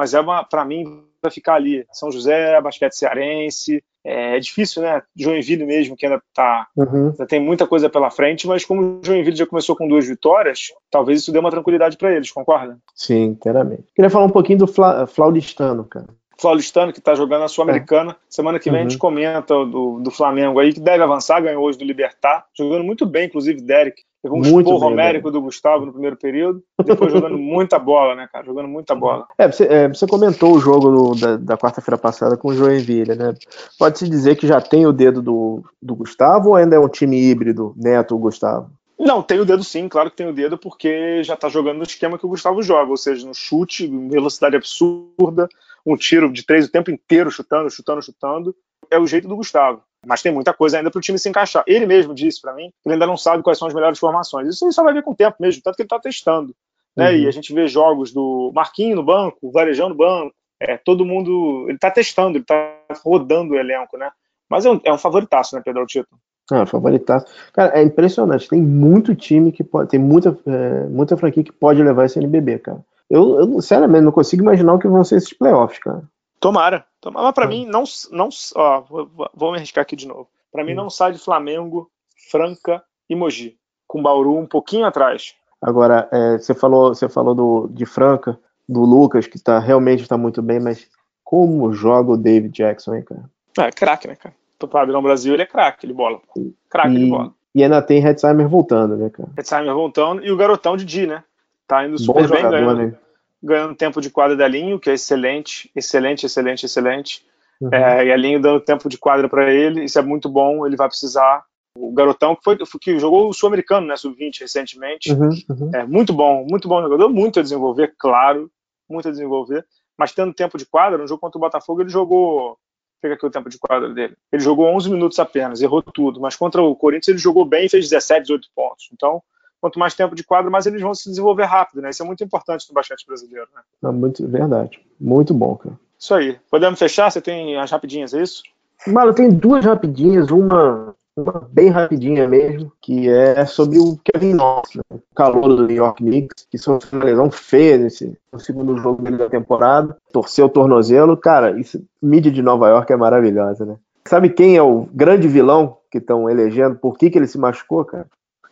[0.00, 1.84] Mas é uma, para mim, vai ficar ali.
[1.92, 3.84] São José, Basquete Cearense.
[4.02, 5.02] É, é difícil, né?
[5.14, 6.66] Joinville mesmo, que ainda tá.
[6.74, 7.08] Uhum.
[7.08, 10.68] Ainda tem muita coisa pela frente, mas como o Joinville já começou com duas vitórias,
[10.90, 12.78] talvez isso dê uma tranquilidade para eles, concorda?
[12.94, 13.92] Sim, inteiramente.
[13.94, 16.08] Queria falar um pouquinho do Fla Flaudistano, cara.
[16.40, 18.12] Flaulistano, que está jogando na Sul-Americana.
[18.12, 18.16] É.
[18.28, 18.86] Semana que vem uhum.
[18.86, 19.00] a gente uhum.
[19.00, 23.26] comenta do, do Flamengo aí, que deve avançar, ganhou hoje do Libertar, jogando muito bem,
[23.26, 24.02] inclusive, Derek.
[24.22, 28.28] Pegou um muito esporro homérico do Gustavo no primeiro período, depois jogando muita bola, né,
[28.30, 28.44] cara?
[28.44, 29.26] Jogando muita bola.
[29.38, 33.34] É, você, é, você comentou o jogo da, da quarta-feira passada com o Joinville, né?
[33.78, 37.16] Pode-se dizer que já tem o dedo do, do Gustavo ou ainda é um time
[37.18, 38.70] híbrido, Neto Gustavo?
[39.02, 41.84] Não, tem o dedo sim, claro que tem o dedo, porque já tá jogando no
[41.84, 45.48] esquema que o Gustavo joga, ou seja, no chute, velocidade absurda,
[45.86, 48.54] um tiro de três o tempo inteiro, chutando, chutando, chutando.
[48.90, 49.82] É o jeito do Gustavo.
[50.06, 51.64] Mas tem muita coisa ainda para o time se encaixar.
[51.66, 54.48] Ele mesmo disse para mim que ele ainda não sabe quais são as melhores formações.
[54.48, 56.54] Isso aí só vai ver com o tempo mesmo, tanto que ele está testando.
[56.94, 57.10] Né?
[57.10, 57.16] Uhum.
[57.16, 61.06] E a gente vê jogos do Marquinho no banco, o Varejão no banco, é, todo
[61.06, 61.64] mundo.
[61.68, 64.10] Ele está testando, ele está rodando o elenco, né?
[64.48, 66.20] Mas é um, é um favoritaço, né, Pedro, o título.
[66.50, 67.26] Ah, favoritaço.
[67.52, 68.48] Cara, é impressionante.
[68.48, 69.90] Tem muito time que pode.
[69.90, 72.84] Tem muita, é, muita franquia que pode levar esse NBB, cara.
[73.08, 76.02] Eu, eu, sinceramente, não consigo imaginar o que vão ser esses playoffs, cara.
[76.38, 76.84] Tomara.
[77.00, 77.26] Tomara.
[77.26, 77.48] Mas pra ah.
[77.48, 77.84] mim, não.
[78.10, 80.28] não ó, vou, vou me arriscar aqui de novo.
[80.52, 80.76] Pra mim, hum.
[80.76, 81.90] não sai de Flamengo,
[82.30, 83.56] Franca e Mogi.
[83.86, 85.34] Com Bauru um pouquinho atrás.
[85.60, 88.38] Agora, é, você falou, você falou do, de Franca,
[88.68, 90.88] do Lucas, que tá, realmente está muito bem, mas
[91.22, 93.30] como joga o David Jackson, hein, cara?
[93.58, 94.34] É, craque, né, cara?
[94.68, 96.20] Padrão Brasil, ele é craque de bola.
[96.68, 97.32] Craque de bola.
[97.54, 99.28] E ainda tem Hetzheimer voltando, né, cara?
[99.36, 101.24] Hetzheimer voltando e o garotão de Di, né?
[101.66, 102.98] Tá indo super Bom bem, jogador, ganhando, né?
[103.42, 107.26] ganhando tempo de quadra da Linho, que é excelente, excelente, excelente, excelente.
[107.60, 107.70] Uhum.
[107.72, 110.76] É, e a Linho dando tempo de quadra para ele, isso é muito bom, ele
[110.76, 111.44] vai precisar.
[111.76, 115.70] O garotão que, foi, que jogou o Sul-Americano, né, sub-20 recentemente, uhum, uhum.
[115.72, 118.50] é muito bom, muito bom jogador, muito a desenvolver, claro,
[118.88, 119.64] muito a desenvolver,
[119.96, 122.58] mas tendo tempo de quadra, no jogo contra o Botafogo ele jogou
[123.00, 124.16] pega aqui o tempo de quadra dele.
[124.30, 127.68] Ele jogou 11 minutos apenas, errou tudo, mas contra o Corinthians ele jogou bem e
[127.68, 128.88] fez 17, 18 pontos.
[128.92, 129.22] Então,
[129.60, 131.90] quanto mais tempo de quadro, mais eles vão se desenvolver rápido, né?
[131.90, 133.90] Isso é muito importante no basquete brasileiro, né?
[133.90, 134.80] muito verdade.
[135.00, 135.78] Muito bom, cara.
[135.98, 136.38] Isso aí.
[136.50, 137.10] Podemos fechar?
[137.10, 138.42] Você tem as rapidinhas, é isso?
[138.86, 144.74] Mano, tem duas rapidinhas, uma, uma bem rapidinha mesmo, que é sobre o Kevin Knox,
[144.76, 144.82] né?
[144.90, 149.02] o calor do New York Knicks, que sofreu uma lesão feia nesse, no segundo jogo
[149.02, 151.16] dele da temporada, torceu o tornozelo.
[151.16, 153.76] Cara, isso, mídia de Nova York é maravilhosa, né?
[154.06, 156.76] Sabe quem é o grande vilão que estão elegendo?
[156.76, 158.06] Por que, que ele se machucou, cara?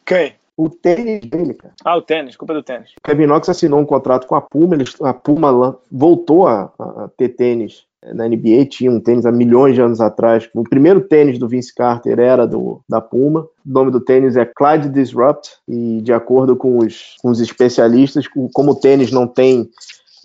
[0.04, 0.34] Quem?
[0.58, 1.72] O tênis dele, cara.
[1.84, 2.90] Ah, o tênis, culpa do tênis.
[3.04, 7.28] Kevin Knox assinou um contrato com a Puma, ele, a Puma voltou a, a, ter
[7.28, 10.50] tênis na NBA, tinha um tênis há milhões de anos atrás.
[10.52, 13.42] O primeiro tênis do Vince Carter era do, da Puma.
[13.42, 18.26] O nome do tênis é Clyde Disrupt, e de acordo com os, com os especialistas,
[18.52, 19.70] como o tênis não tem.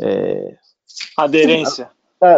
[0.02, 0.56] É,
[1.16, 1.92] Aderência.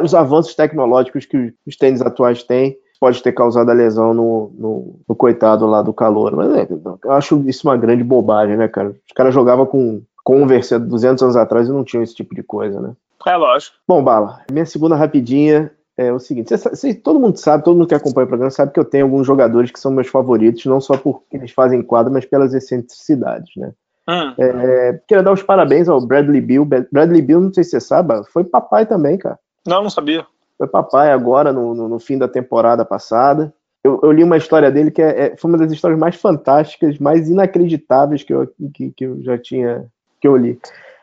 [0.04, 5.00] os avanços tecnológicos que os tênis atuais têm, pode ter causado a lesão no, no,
[5.08, 6.36] no coitado lá do calor.
[6.36, 6.68] Mas é,
[7.04, 8.89] eu acho isso uma grande bobagem, né, cara?
[8.89, 12.80] Os caras jogavam com Converse 200 anos atrás e não tinham esse tipo de coisa,
[12.80, 12.93] né?
[13.28, 13.76] É lógico.
[13.88, 17.88] Bom, Bala, minha segunda rapidinha é o seguinte: cê, cê, todo mundo sabe, todo mundo
[17.88, 20.82] que acompanha o programa sabe que eu tenho alguns jogadores que são meus favoritos, não
[20.82, 23.72] só porque eles fazem quadro, mas pelas excentricidades, né?
[24.08, 24.34] Hum.
[24.38, 26.66] É, queria dar os parabéns ao Bradley Bill.
[26.66, 29.39] Bradley Bill, não sei se você sabe, foi papai também, cara.
[29.66, 30.26] Não, não sabia
[30.58, 33.53] foi papai agora, no, no, no fim da temporada passada.
[33.84, 36.97] Eu, eu, li uma história dele que é, é, foi uma das histórias mais fantásticas,
[36.97, 39.86] mais inacreditáveis que eu, que, que eu já tinha,
[40.20, 40.60] que eu li.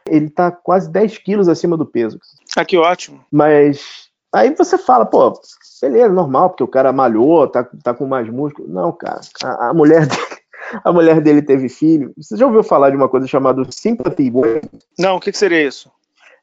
[0.09, 2.19] Ele tá quase 10 quilos acima do peso.
[2.57, 3.25] Ah, que ótimo.
[3.31, 5.33] Mas aí você fala, pô,
[5.81, 8.69] beleza, normal, porque o cara malhou, tá, tá com mais músculo.
[8.69, 10.23] Não, cara, a, a mulher dele,
[10.83, 12.13] a mulher dele teve filho.
[12.17, 14.63] Você já ouviu falar de uma coisa chamada sympathy wave?
[14.99, 15.89] Não, o que, que seria isso?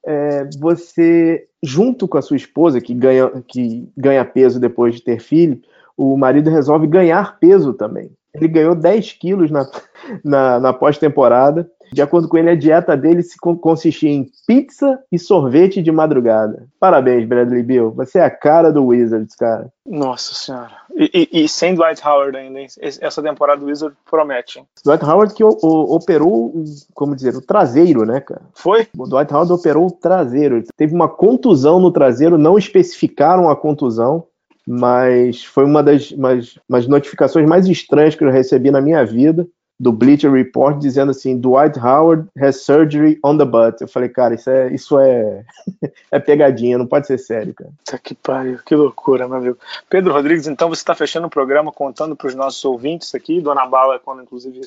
[0.06, 5.20] É, você junto com a sua esposa, que ganha, que ganha peso depois de ter
[5.20, 5.62] filho,
[5.97, 8.12] o marido resolve ganhar peso também.
[8.34, 9.70] Ele ganhou 10 quilos na,
[10.24, 11.70] na, na pós-temporada.
[11.92, 16.68] De acordo com ele, a dieta dele se consistia em pizza e sorvete de madrugada.
[16.80, 17.92] Parabéns, Bradley Bill.
[17.92, 19.72] Você é a cara do Wizards, cara.
[19.86, 20.72] Nossa senhora.
[20.96, 22.68] E, e, e sem Dwight Howard ainda, hein?
[22.80, 24.60] Essa temporada do Wizards promete.
[24.60, 24.68] Hein?
[24.86, 26.54] Dwight Howard que o, o, operou,
[26.94, 28.42] como dizer, o traseiro, né, cara?
[28.54, 28.88] Foi?
[28.98, 30.58] O Dwight Howard operou o traseiro.
[30.58, 34.26] Ele teve uma contusão no traseiro, não especificaram a contusão
[34.72, 39.48] mas foi uma das umas notificações mais estranhas que eu recebi na minha vida
[39.80, 43.82] do Bleacher Report dizendo assim, Dwight Howard has surgery on the butt.
[43.82, 45.45] Eu falei, cara, isso é, isso é,
[46.11, 47.71] é pegadinha, não pode ser sério, cara.
[47.86, 49.57] Tá que pariu, que loucura, meu amigo.
[49.89, 53.65] Pedro Rodrigues, então você está fechando o programa contando para os nossos ouvintes aqui, Dona
[53.65, 54.61] Bala, quando inclusive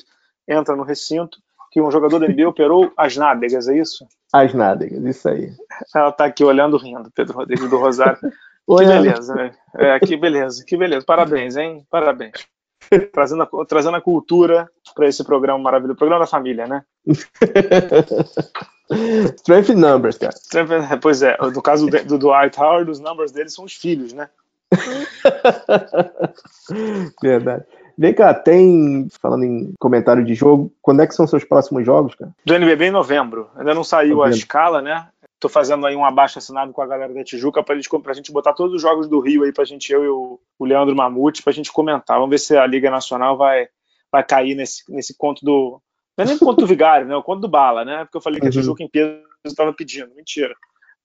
[0.47, 1.37] entra no recinto,
[1.71, 4.07] que um jogador da NBA operou as nádegas, é isso?
[4.31, 5.51] As nádegas, isso aí.
[5.95, 8.17] Ela tá aqui olhando rindo, Pedro Rodrigues do Rosário.
[8.67, 9.51] que beleza, né?
[9.75, 11.05] É, que beleza, que beleza.
[11.05, 11.85] Parabéns, hein?
[11.89, 12.47] Parabéns.
[13.11, 16.83] trazendo, a, trazendo a cultura para esse programa maravilhoso, programa da família, né?
[19.37, 20.33] Strength numbers, cara.
[21.01, 24.29] Pois é, no caso do, do Dwight Howard, os numbers dele são os filhos, né?
[27.21, 27.65] Verdade.
[27.97, 32.15] Vem cá, tem, falando em comentário de jogo, quando é que são seus próximos jogos,
[32.15, 32.31] cara?
[32.43, 33.49] Do NBB em novembro.
[33.55, 34.33] Ainda não saiu novembro.
[34.33, 35.07] a escala, né?
[35.43, 38.53] Tô fazendo aí um abaixo assinado com a galera da Tijuca para a gente botar
[38.53, 41.43] todos os jogos do Rio aí para a gente, eu e o, o Leandro Mamute,
[41.43, 42.15] para a gente comentar.
[42.15, 43.67] Vamos ver se a Liga Nacional vai,
[44.09, 45.81] vai cair nesse, nesse conto do.
[46.17, 47.13] Não é nem conto do Vigário, né?
[47.13, 48.05] É o conto do Bala, né?
[48.05, 48.53] Porque eu falei que a uhum.
[48.53, 50.15] Tijuca em peso estava pedindo.
[50.15, 50.55] Mentira.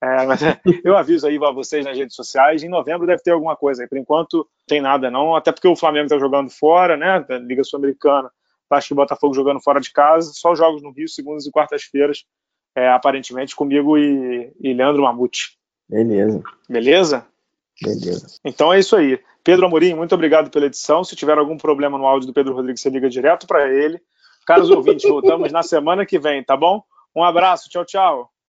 [0.01, 2.62] É, mas é, eu aviso aí a vocês nas redes sociais.
[2.62, 3.89] Em novembro deve ter alguma coisa aí.
[3.89, 5.34] Por enquanto, tem nada não.
[5.34, 7.26] Até porque o Flamengo está jogando fora, né?
[7.28, 8.30] Da Liga Sul-Americana.
[8.70, 10.30] Acho que o Botafogo jogando fora de casa.
[10.32, 12.24] Só jogos no Rio, segundas e quartas-feiras
[12.75, 15.59] é, aparentemente comigo e, e Leandro Mamute.
[15.89, 16.43] Beleza.
[16.69, 17.27] Beleza?
[17.83, 18.27] Beleza.
[18.45, 19.19] Então é isso aí.
[19.43, 21.03] Pedro Amorim, muito obrigado pela edição.
[21.03, 24.01] Se tiver algum problema no áudio do Pedro Rodrigues, você liga direto para ele.
[24.47, 26.83] Caros ouvintes, voltamos na semana que vem, tá bom?
[27.14, 28.31] Um abraço, tchau, tchau.